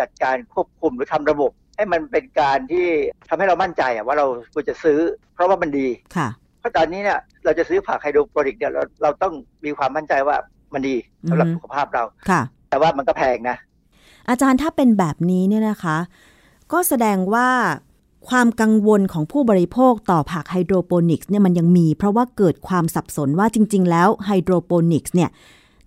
[0.00, 2.86] จัดการควบคุมหรือทำระบบ ให้มันเป็นการที่
[3.28, 4.98] ทำให้เรามั่นใจอะว่าเราควรจะซื้อ
[5.34, 6.28] เพราะว่ามันดีค่ะ
[6.60, 9.32] เพราะตอนนี้เนี่ยเราจะซื้อผักไฮโดรโปนิกส์เนี่ยเราเราต้อง
[9.64, 10.36] มีความมั่นใจว่า
[10.74, 10.96] มันดี
[11.30, 13.56] สำหรับอือฮึสุขภาพเราค่ะ แต่ว่ามันก็แพงนะ
[14.28, 15.96] อาจารย์ถ้าเป็นแบบนี้เนี่ยนะคะ
[16.72, 17.48] ก็แสดงว่า
[18.28, 25.30] ความกังวลของผู้บริโภคต่อผักไฮโดรโปนิกส์เนี่ยมันยังมี เพราะว่าเกิดความสับสนว่าจริง ๆ แล้วไฮโดรโปนิกส์เนี่ย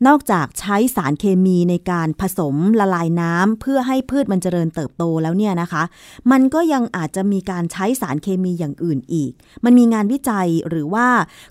[0.08, 5.84] นอกจากใช้สารเคมีในการผสมละลายน้ำเพื่อให้พืชมันเจริญเติบโตแล้วเนี่ยนะคะ
[6.32, 9.32] มันก็ยังอาจจะมีการใช้สารเคมีอย่างอื่นอีก
[9.66, 11.08] มันมีงานวิจัยหรือว่า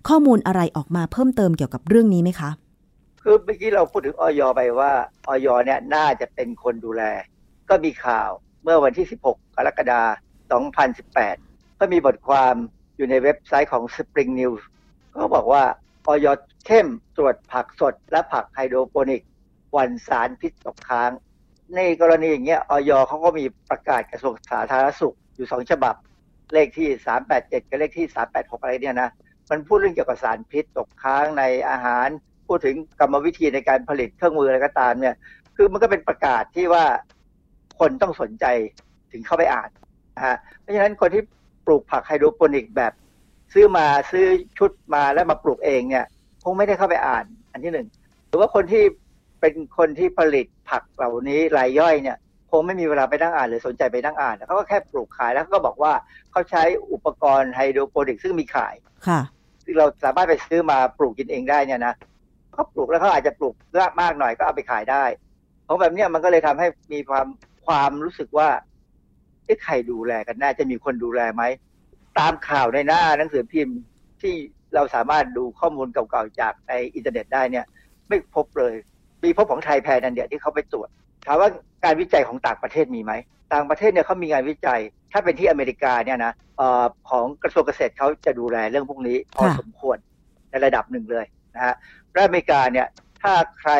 [0.08, 2.50] ข้อมูลอะไรออกมาเพิ่มเติมเกี่ยวกับเรื่องนี้ไหมคะ
[3.22, 4.92] คือเมื่อกี้เราพูดถึงออยไปว่า
[5.28, 7.02] ออยเนี่ยน่าจะเป็นคนดูแล
[7.68, 8.30] ก็มีข่าว
[8.62, 9.36] เมื่อวันที่ 16 ก
[9.66, 10.02] รกฎา
[10.50, 10.62] คม
[11.20, 12.54] 2018 ก็มีบทความ
[12.96, 14.62] อยู่ในเว็บไซต์ของ Spring News
[15.14, 15.62] ก็บอกว่า
[16.08, 16.26] ออย
[16.66, 16.86] เข้ม
[17.16, 19.22] ตรวจผักสดและผักไฮโดรโปนิก
[19.76, 21.10] วันสารพิษตกค้าง
[21.76, 25.94] ในกรณีอย่างเงี้ยออยเขาก็มีประกาศกระทรวงสาธารณสุขอยู่สองฉบับ
[26.52, 26.88] เลขที่
[27.28, 29.10] 387 กับเลขที่ 386 อะไรเนี่ยนะ
[29.50, 32.08] มันพูดเรื่องเกี่ยวกับสารพิษตกค้างในอาหาร
[32.46, 35.14] พูดถึงกรรมวิธีในการผลิตเครื่องมืออะไรก็ตามเนี่ย
[35.56, 36.84] คือมันก็เป็นประกาศที่ว่า
[37.78, 38.44] คนต้องสนใจ
[39.12, 39.70] ถึงเข้าไปอ่าน
[40.16, 41.22] นะฮะเพราะฉะนั้นคนที่
[41.66, 42.92] ปลูกผักไฮโดรโปนิกแบบ
[43.52, 44.26] ซื้อมาซื้อ
[44.58, 46.06] ชุดมาแล้วมาปลูกเองเนี่ย
[46.44, 47.86] คงไม่ได้เข้าไปอ่าน อันที่หนึ่ง
[48.28, 48.84] หรือว่าคนที่
[49.40, 52.16] เป็นคนที่ผลิตผักเหล่านี้รายย่อยเนี่ย
[52.50, 55.92] คงไม่มีเวลาไปนั่งอ่านหรือสนใจไปนั่งอ่านเขาก็แค่ปลูกขายแล้วก็บอกว่า
[56.30, 58.74] เขาใช้อุปกรณ์ไฮโดรโปนิกซึ่งมีขาย
[59.08, 59.20] ค่ะ
[59.64, 61.94] ซึ่งเราสามารถไปซื้อมาปลูกกินเองได้เนี่ยนะ
[62.52, 65.04] เขาปลูกแล้วเขาอาจจะปลูกเยอะมากหน่อยก็เอาไปขายได้
[65.66, 67.26] ของแบบเนี้ยมันก็เลยทำให้มีความ
[67.66, 68.48] ความรู้สึกว่า
[69.44, 71.42] เอ๊ะใครดูแลกันแน่จะมีคนดูแลไหม
[72.20, 73.78] ตามข่าวในหน้าหนังสือพิมพ์
[74.22, 74.34] ที่
[74.74, 77.64] เราสามารถดูข้อมูลเก่าๆจากในอินเทอร์เน็ตได้เนี่ย
[78.08, 78.74] ไม่พบเลย
[79.24, 80.88] มีพบของไทยแพนนันเดียที่เขาไปตรวจ
[81.26, 81.48] ถามว่า
[81.84, 83.12] การวิจัยของต่างประเทศมีไหม
[83.52, 84.80] ต่างประเทศเนี่ยเขามีงานวิจัย
[85.12, 89.96] ถ้าเป็นที่อเมริกาเนี่ยนะออของกระทรวงเกษตรเขาจะดูแลเรื่องพวกนี้พอสมควร
[90.50, 91.74] ในระดับหนึ่งเลยนะฮะ
[92.12, 92.86] และอเมริกาเนี่ย
[93.22, 93.72] ถ้าใคร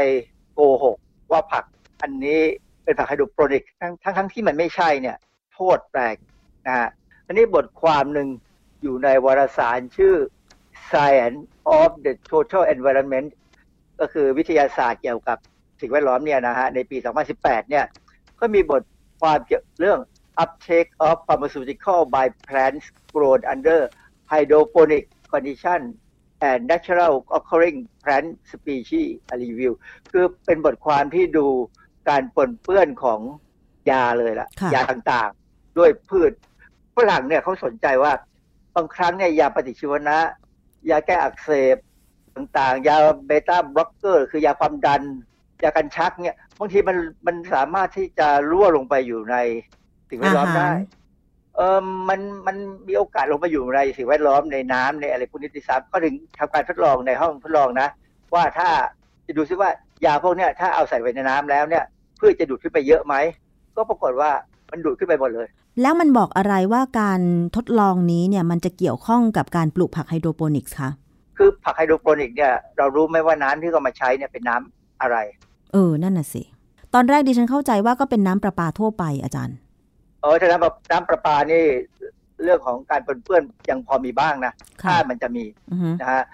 [0.55, 0.97] โกหก
[1.33, 1.65] ว่าผัก
[2.03, 2.41] อันนี้
[2.85, 5.17] เป็นผักไฮโดรโปรนิกทั้งทั้งที่มันไม่ใช่เนี่ย
[5.55, 6.17] โทษแปลก
[6.67, 6.89] นะฮะ
[7.29, 8.29] อันนี้บทความหนึ่ง
[8.83, 10.15] อยู่ในวารสารชื่อ
[10.91, 11.41] Science
[11.79, 13.29] of the Total Environment
[14.01, 15.39] ก็คือวิทยาศาสตร์เกี่ยวกับ
[15.81, 16.97] สิ่งแวดล้อมเนี่ยนะฮะในปี
[17.35, 17.85] 2018 เนี่ย
[18.41, 18.83] ก็มีบท
[19.21, 20.01] ความเกี่ยวเรื่อง
[20.43, 23.81] uptake of pharmaceutical by plants grown under
[24.31, 25.81] hydroponic condition
[26.49, 29.73] and natural occurring plant species a review
[30.13, 31.47] คือเป็นบทความที่ดู
[32.09, 33.21] การปนเปื้อนของ
[33.91, 36.33] ยาเลยล่ะ ยาต่างๆ ด้วยพืช
[36.99, 38.13] ฝรั่งเนี่ยเขาสนใจว่า
[38.77, 40.19] บางครั้งเนี่ยยาปฏิชีวนะ
[40.91, 41.77] ยาแก้อักเสบ
[42.37, 42.97] ต่างๆ ยา
[43.27, 45.03] เบต้าบล็อกเกอร์ คือยาความดัน
[45.65, 46.97] ยากันชักเนี่ยบางทีมัน
[47.27, 49.37] มันสามารถที่จะรั่วลงไปอยู่ใน
[50.11, 50.71] สิ่งแวดล้อมได้
[51.57, 51.79] เออ
[52.09, 52.57] มันมัน
[52.89, 57.89] มีโอกาสลงไปอยู่ในสิ่งแวดล้อมในน้ำในอะไรพวกนี้ที่สามก็ถึงทำการทดลองในห้องทดลองนะ
[58.35, 58.69] ว่าถ้า
[59.27, 59.71] จะดูซิว่า
[60.05, 61.85] ยาพวกเนี้ยถ้าเอาใส่ไว้ในน้ำแล้วเนี่ย
[62.19, 63.15] พืชจะดูดขึ้นไปเยอะไหม
[63.77, 64.31] ก็ปรากฏว่า
[64.71, 65.49] มันดูดขึ้นไปหมดเลย
[65.83, 67.21] แล้วมันบอกอะไรว่าการ
[67.57, 70.91] ทดลองนี้เนี่ยมันจะเกี่ยวข้องกับการปลูกผักไฮโดรโปนิกส์คะ
[71.37, 75.17] คือผักไฮโดรโปนิกเนี่ยเรารู้ไหมว่าน้ำที่เขามาใช้เนี่ยเป็นน้ำอะไร
[75.73, 76.43] เออ นั่นน่ะสิ
[76.95, 79.57] ตอนแรกดิฉันเข้าใจว่าก็เป็นน้ำประปาทั่วไปอาจารย์
[80.23, 81.63] เออถ้าน้ำประน้ำประปานี่
[82.43, 84.53] เรื่องของการปนเปื้อนยังพอมีบ้างนะ
[84.89, 86.25] ถ้ามันจะมีอือฮึนะฮะ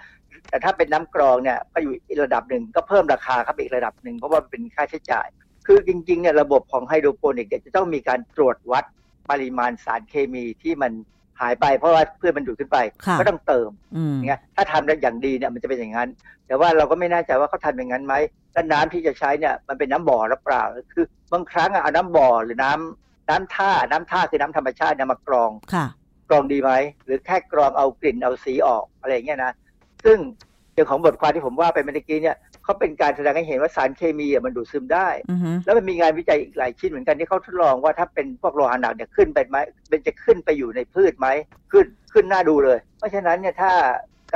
[0.49, 5.27] แต่ถ้าเป็นน้ำกรองเนี่ยก็อยู่อีกระดับหนึ่งก็เพิ่มราคาครับอีกระดับหนึ่งเพราะว่าเป็นค่าใช้จ่าย
[5.67, 8.85] คือจริงๆเนี่ยระบบของไฮโดรโปนิกเนี่ยจะต้องมีการตรวจวัด
[9.31, 10.93] ปริมาณสารเคมีที่มัน
[11.41, 16.09] หายไปเพราะว่าเพื่อนมันดูดขึ้นไปค่ะก็ต้องเติมอืมอย่างเงี้ยถ้าทำได้อย่างดีเนี่ยมันจะเป็นอย่างนั้น
[16.47, 18.15] แต่ว่าเราก็ไม่แน่ใจว่าเขาทำอย่างนั้นไหม
[18.53, 20.63] แล้วน้ำที่จะใช้เนี่ยมันเป็นน้ำบ่อหรือเปล่า
[20.93, 25.87] คือบางครั้งอะเอาน้ำบ่อหรือน้ำน้ำท่าน้ำท่าคือน้ำธรรมชาติเนี่ยมากรองค่ะ
[26.29, 26.73] กรองดีไหม
[27.05, 29.53] หรือแค่กรองเอากลิ่นเอาสีออกอะไรอย่างเงี้ยนะ
[30.05, 30.19] ซึ่ง
[30.73, 39.57] เรื่องของบทความที่ผมว่าไปเมื่อกี้เนี่ย เขาเป็นการแสดงให้เห็นว่าสารเคมีอะมันดูดซึมได้อือฮึแล้วมันมีงานวิจัยอีกหลายชิ้นเหมือนกันที่เขาทดลองว่าถ้าเป็นพวกโลหะหนักเนี่ยขึ้นไปไหม
[39.91, 41.29] มันจะขึ้นไปอยู่ในพืชไหม
[41.73, 43.73] ขึ้นขึ้นหน้าดูเลย เพราะฉะนั้นเนี่ยถ้า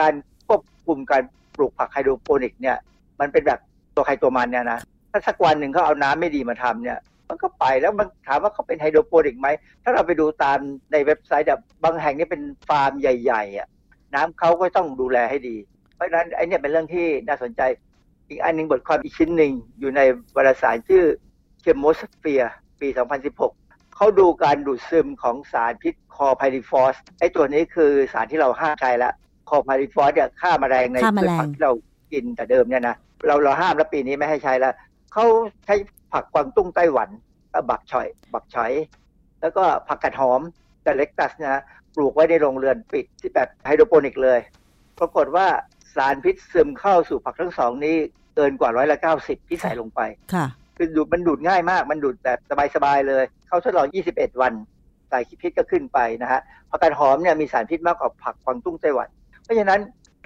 [0.00, 0.12] การ
[0.48, 1.22] ควบคุมการ
[1.56, 2.76] ปลูกผักไฮโดรโปนิกเนี่ย
[3.20, 3.60] มันเป็นแบบ
[3.94, 4.80] ตัวใครตัวมันเนี่ยนะ
[5.12, 6.98] ถ้าสักวันหนึ่งเขาเอาน้ำไม่ดีมาทำเนี่ย
[7.28, 9.48] มันก็ไปแล้วมันถามว่าเขาเป็นไฮโดรโปนิกไหม
[9.82, 10.58] ถ้าเราไปดูตาม
[10.92, 13.68] ในเว็บไซต์แบบบางแห่งนี่เป็นฟาร์มใหญ่ ๆอะ
[14.14, 15.56] น้ำเขาก็ต้องดูแลให้ดี
[15.94, 17.62] เพราะฉะนั้นไอ้เนี่ยเป็นเรื่องที่น่าสนใจ
[18.28, 20.00] อีกอันหนึ่งบทความอีกชิ้นหนึ่งอยู่ใน
[20.36, 21.04] วารสารชื่อ
[21.64, 22.48] Chemosphere
[22.80, 22.88] ปี
[23.42, 29.12] 2016 เขาดูการดูดซึมของสารพิษคลอร์ไพริฟอสไอ้ตัวนี้คือสารที่เราห้ามใช้แล้ว
[29.48, 31.72] คลอร์ไพริฟอสเนี่ยฆ่าแมลงในฆ่าแมพืชลงผักที่เรา
[32.12, 34.74] กินแต่เดิมเนี่ยนะเราเราห้ามแล้วปีนี้ไม่ให้ใช้แล้ว
[35.12, 35.24] เขา
[35.64, 35.74] ใช้
[36.12, 37.08] ผักกวางตุ้งไต้หวัน
[37.52, 38.72] ก็ bok choy bok choy
[39.40, 40.40] แล้วก็ผักกาดหอม
[40.82, 41.62] แต่ lettuce นะ
[41.94, 44.40] ปลูกไว้ในโรงเรือนปิดที่แบบไฮโดรโปนิกส์เลย
[44.98, 45.46] ปรากฏว่า
[45.98, 47.96] สารพิษซึมเข้าสู่ผักทั้งสองนี้
[48.36, 50.00] เกินกว่าร้อยละเก้าสิบที่ใส่ลงไป
[50.34, 50.46] ค่ะ
[50.76, 52.38] คือดูดมันดูดง่ายมาก มันดูดแบบ
[52.74, 54.52] สบายๆเลย เขาทดลอง 21 วัน
[55.10, 56.40] สารพิษก็ขึ้นไปนะฮะ
[56.70, 59.08] ผักกาดหอมเนี่ยมีสารพิษมากกว่าผักกวางตุ้งไต้หวัน
[59.42, 59.80] เพราะฉะนั้น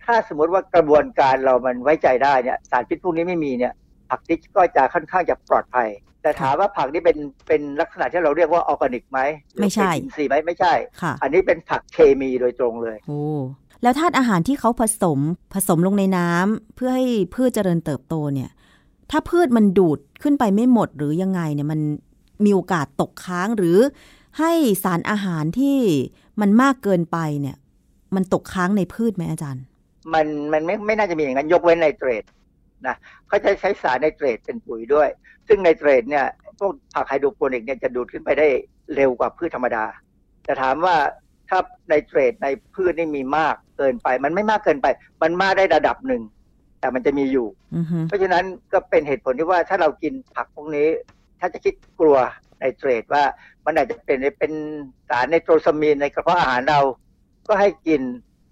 [0.05, 3.73] ถ้าสมมติว่ากระบวนการเรามันไว้ใจได้เนี่ยสารพิษพวกนี้ไม่มีเนี่ย
[4.11, 5.89] ผักนี้ก็จะค่อนข้างจะปลอดภัย
[6.23, 7.19] แต่ถามว่าผักนี่เป็น
[7.49, 9.21] เป็นลักษณะที่เราเรียกว่าออร์แกนิกไหม
[9.53, 13.21] หรือไม่ใช่เป็นอินทรีย์ไหมไม่ใช่ค่ะอันนี้เป็นผักเคมีโดยตรงเลยโอ้
[13.83, 15.19] แล้วธาตุอาหารที่เขาผสม
[15.55, 18.51] ผสมลงในน้ำเพื่อให้พืชเจริญเติบโตเนี่ย
[19.11, 21.81] ถ้าพืชมันดูดขึ้นไปไม่หมดหรือยังไงเนี่ยมัน
[22.45, 23.79] มีโอกาสตกค้างหรือ
[24.39, 24.53] ให้
[24.85, 25.79] สารอาหารที่
[26.41, 27.57] มันมากเกินไปเนี่ย
[28.15, 29.65] มันตกค้างในพืชไหมอาจารย์
[30.15, 32.25] มันมันไม่ไม่น่าจะมีอย่างนั้นยกเว้นไนเตรต
[32.87, 32.97] นะ
[33.29, 35.09] เขาจะใช้สารไนเตรตเป็นปุ๋ยด้วย
[35.49, 36.27] ซึ่งไนเตรตเนี่ย
[36.59, 38.49] พวกผักไฮโดรโปนิกส์เนี่ยจะดูดขึ้นไปได้
[38.95, 39.85] เร็วกว่าพืชธรรมดา
[40.45, 40.97] แต่ถามว่า
[41.53, 44.87] ถ้าไนเตรตในพืชนี่มีมากเกินไป มันไม่มากเกินไป
[45.23, 46.23] มันมากได้ระดับหนึ่ง
[46.81, 47.47] แต่มันจะมีอยู่
[47.77, 50.89] อือฮึเพราะฉะนั้นก็เป็นเหตุผลที่ว่าถ้าเรากินผักพวกนี้
[51.41, 52.17] ถ้าจะคิดกลัว
[52.59, 53.25] ไนเตรตว่า
[53.67, 54.53] มันอาจจะเป็นเป็น
[55.09, 56.81] สารไนโตรซามีนในกระเพาะอาหารเรา
[57.49, 58.01] ก็ให้กิน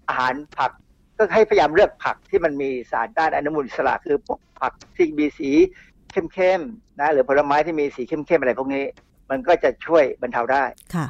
[0.07, 0.71] อาหารผัก
[1.17, 5.49] ก็ให้พยายามเลือกผักที่มันมีสารต้านอนุมูลอิสระคือพวกผักที่มีสี
[6.11, 8.83] เข้มๆนะหรือผลไม้ที่มีสีเข้มๆอะไรพวกนี้
[9.29, 10.63] มันก็จะช่วยบรรเทาได้
[10.95, 11.07] ค่ะ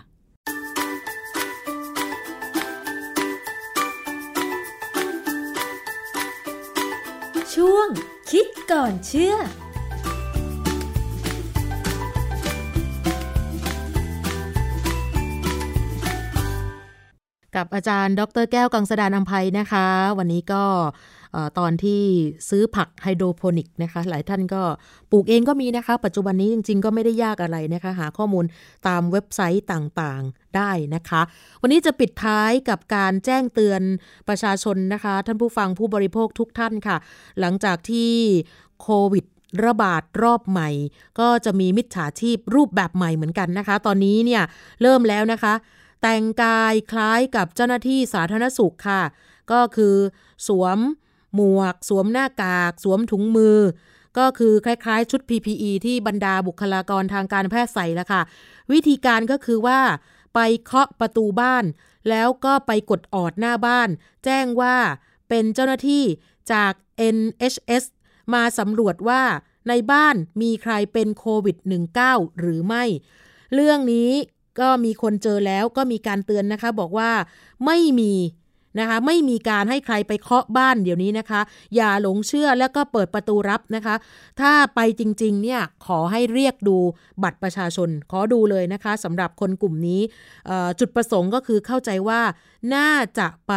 [7.65, 7.89] ช่วง
[8.31, 9.35] คิดก่อนเชื่อ
[17.55, 19.87] กับอาจารย์ ดรแก้วกังสดานอัมภัยนะคะ
[20.17, 20.63] วันนี้ก็
[21.59, 22.01] ตอนที่
[22.49, 24.61] ซื้อผักไฮโดรโปนิกนะคะ หลายท่านก็
[25.11, 28.45] ปลูกเองก็มีนะคะ ปัจจุบันนี้จริง ๆ ก็ไม่ได้ยากอะไรนะคะ หาข้อมูล
[28.87, 31.21] ตามเว็บไซต์ต่างๆได้นะคะ
[31.61, 33.81] วันนี้จะปิดท้ายกับการแจ้งเตือน
[34.27, 36.97] ประชาชนนะคะ ท่านผู้ฟังผู้บริโภคทุกท่านค่ะ
[37.39, 38.11] หลังจากที่
[38.81, 39.25] โควิด
[39.65, 40.69] ระบาดรอบใหม่
[41.19, 44.43] ก็จะมีมิจฉาชีพรูปแบบใหม่เหมือนกันนะคะ ตอนนี้เนี่ย
[44.81, 45.53] เริ่มแล้วนะคะ
[46.01, 49.01] แต่งกายคล้ายกับเจ้าหน้าที่สาธารณสุขค่ะ
[49.51, 49.95] ก็คือ
[50.47, 50.79] สวม
[51.35, 53.59] หมวก สวมหน้ากาก สวมถุงมือ
[54.17, 58.21] ก็คือคล้ายๆ ชุด PPE ที่บรรดาบุคลากรทางการแพทย์ใส่ละค่ะ
[58.71, 59.79] วิธีการก็คือว่า
[60.35, 61.65] ไปเคาะประตูบ้าน
[62.09, 63.89] แล้วก็ไปกดออดหน้าบ้าน
[64.25, 64.75] แจ้งว่า
[65.29, 66.03] เป็นเจ้าหน้าที่
[66.51, 66.73] จาก
[67.15, 67.83] NHS
[68.33, 69.23] มาสำรวจว่า
[69.69, 71.57] ในบ้านมีใครเป็นโควิด
[71.99, 72.83] -19 หรือไม่
[73.53, 74.11] เรื่องนี้
[74.59, 77.11] ก็มีคนเจอแล้วก็มีการเตือนนะคะ บอกว่า
[77.65, 78.13] ไม่มี
[78.79, 81.41] นะคะไม่มีการให้ใครไปเคาะบ้านเดี๋ยวนี้นะคะ
[81.75, 83.95] อย่าหลงเชื่อแล้วก็เปิดประตูรับนะคะ
[84.39, 86.77] ถ้าไปจริงๆเนี่ยขอให้เรียกดู
[87.23, 90.01] บัตรประชาชน ขอดูเลยนะคะสำหรับคนกลุ่มนี้
[90.79, 92.21] จุดประสงค์ก็คือเข้าใจว่า
[92.75, 93.53] น่าจะไป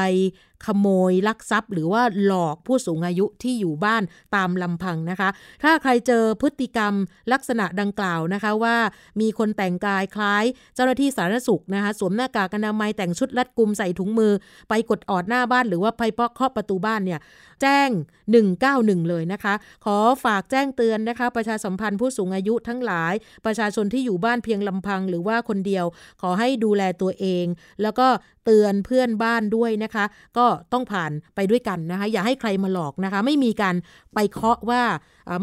[0.66, 4.02] ขโมยลักทรัพย์ หรือว่าหลอกผู้สูงอายุที่อยู่บ้าน
[4.36, 5.28] ตามลำพังนะคะ
[5.62, 6.92] ถ้าใครเจอพฤติกรรม
[7.32, 8.76] ลักษณะดังกล่าวนะคะว่า
[9.20, 10.44] มีคนแต่งกายคล้าย
[10.74, 14.32] เจ้าหน้าที่สาธารณสุขนะคะสวมหน้ากากอนามัยแต่งชุดรัดกุมใส่ถุงมือ
[14.68, 16.02] ไปกดออดหน้าบ้านหรือว่าไป
[16.34, 17.20] เคาะประตูบ้านเนี่ย
[17.62, 17.88] แจ้ง
[18.48, 23.14] 191 เลยนะคะ ขอฝากแจ้งเตือนนะคะ ประชาสัมพันธ์ผู้สูงอายุทั้งหลาย
[23.46, 25.84] ประชาชนที่อยู่บ้านเพียงลำพังหรือว่าคนเดียว
[26.22, 27.46] ขอให้ดูแลตัวเอง
[27.82, 28.06] แล้วก็
[28.44, 30.04] เตือนเพื่อนบ้านด้วยนะคะ
[30.38, 33.74] ก็ต้องผ่านไปด้วยกันนะคะ อย่าให้ใครมาหลอกนะคะ ไม่มีการ
[34.14, 34.82] ไปเคาะว่า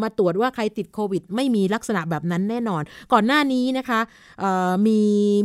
[0.03, 2.83] มาตรวจว่าใครติดโควิด ไม่มีลักษณะแบบนั้นแน่นอน
[3.13, 3.99] ก่อนหน้านี้นะคะ
[4.87, 4.99] มี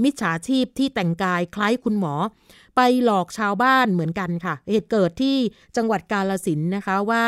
[0.05, 2.15] มิจฉาชีพที่แต่งกายคล้ายคุณหมอ
[2.77, 5.37] ไปหลอกชาวบ้านเหมือนกันค่ะ เหตุเกิดที่
[5.77, 7.25] จังหวัดกาลสินนะคะว่า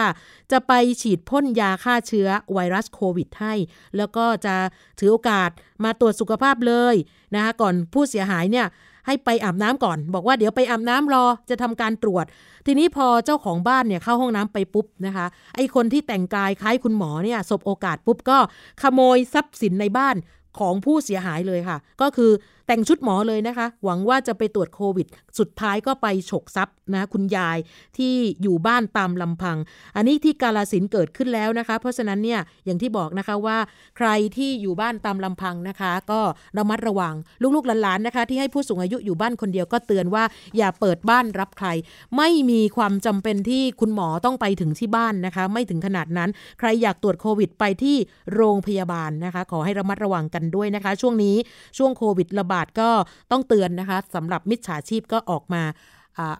[0.52, 0.72] จะไป
[1.02, 3.54] ฉีดพ่นยาฆ่าเชื้อไวรัสโควิดให้
[3.96, 4.54] แล้วก็จะ
[4.98, 5.50] ถือโอกาส
[5.84, 6.94] มาตรวจสุขภาพเลย
[7.34, 8.66] นะคะก่อนผู้เสียหายเนี่ย
[9.06, 12.24] ให้ไปอาบน้ำก่อน บอกว่าเดี๋ยวไปอาบน้ำรอจะทำการตรวจ
[12.66, 18.38] ทีนี้พอเจ้าของบ้านเนี่ยเข้าห้องน้ำไปปุ๊บนะคะ ไอคนที่แต่งกายคล้ายคุณหมอเนี่ยสบโอกาสปุ๊บก็
[18.82, 20.16] ขโมยทรัพย์สินในบ้าน
[20.58, 22.30] ของผู้เสียหายเลยค่ะ ก็คือ
[22.68, 25.06] แต่งชุดหมอเลยนะคะ หวังว่าจะไปตรวจโควิด
[25.38, 27.58] สุดท้ายก็ไปฉกทรัพย์นะคุณยาย
[27.96, 29.56] ที่อยู่บ้านตามลำพัง
[29.96, 33.58] อันนี้ที่กาลสินเกิดขึ้นแล้วนะคะ เพราะฉะนั้นเนี่ยอย่างที่บอกนะคะว่า
[33.96, 36.20] ใครที่อยู่บ้านตามลำพังนะคะ ก็
[36.58, 37.14] ระมัดระวัง
[37.54, 40.24] ลูกๆหลานๆนะคะ ที่ให้ผู้สูงอายุอยู่บ้านคนเดียวก็เตือนว่า
[40.56, 41.68] อย่าเปิดบ้านรับใคร
[42.16, 47.96] ไม่มีความจำเป็นที่คุณหมอต้องไปถึงที่บ้านนะคะ ไม่ถึงขนาดนั้น ใครอยากตรวจโควิดไปที่
[48.34, 51.36] โรงพยาบาลนะคะ ขอให้ระมัดระวังกันด้วยนะคะ ช่วงนี้
[51.78, 52.90] ช่วงโควิดระบาดก็
[53.30, 55.62] ต้องเตือนนะคะสำหรับมิจฉาชีพก็ออกมา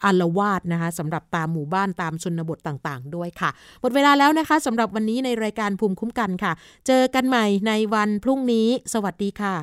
[0.04, 3.50] อารวาสนะคะสำหรับตามหมู่บ้านตามชนบทต่างๆ ด้วยค่ะ
[3.80, 6.52] หมดเวลาแล้วนะคะสำหรับวันนี้ในรายการภูมิคุ้มกันค่ะ
[6.86, 9.54] เจอกันใหม่ในวันพรุ่งนี้ สวัสดีค่ะ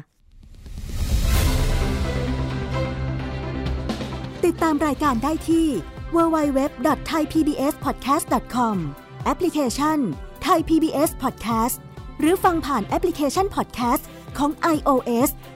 [4.45, 5.68] ติดตามรายการได้ที่
[6.16, 8.76] www.thaipbspodcast.com
[9.26, 9.97] แอปพลิเคชัน
[10.47, 11.78] Thai PBS Podcast
[12.20, 14.03] หรือฟังผ่านแอปพลิเคชัน Podcast
[14.38, 15.30] ของ iOS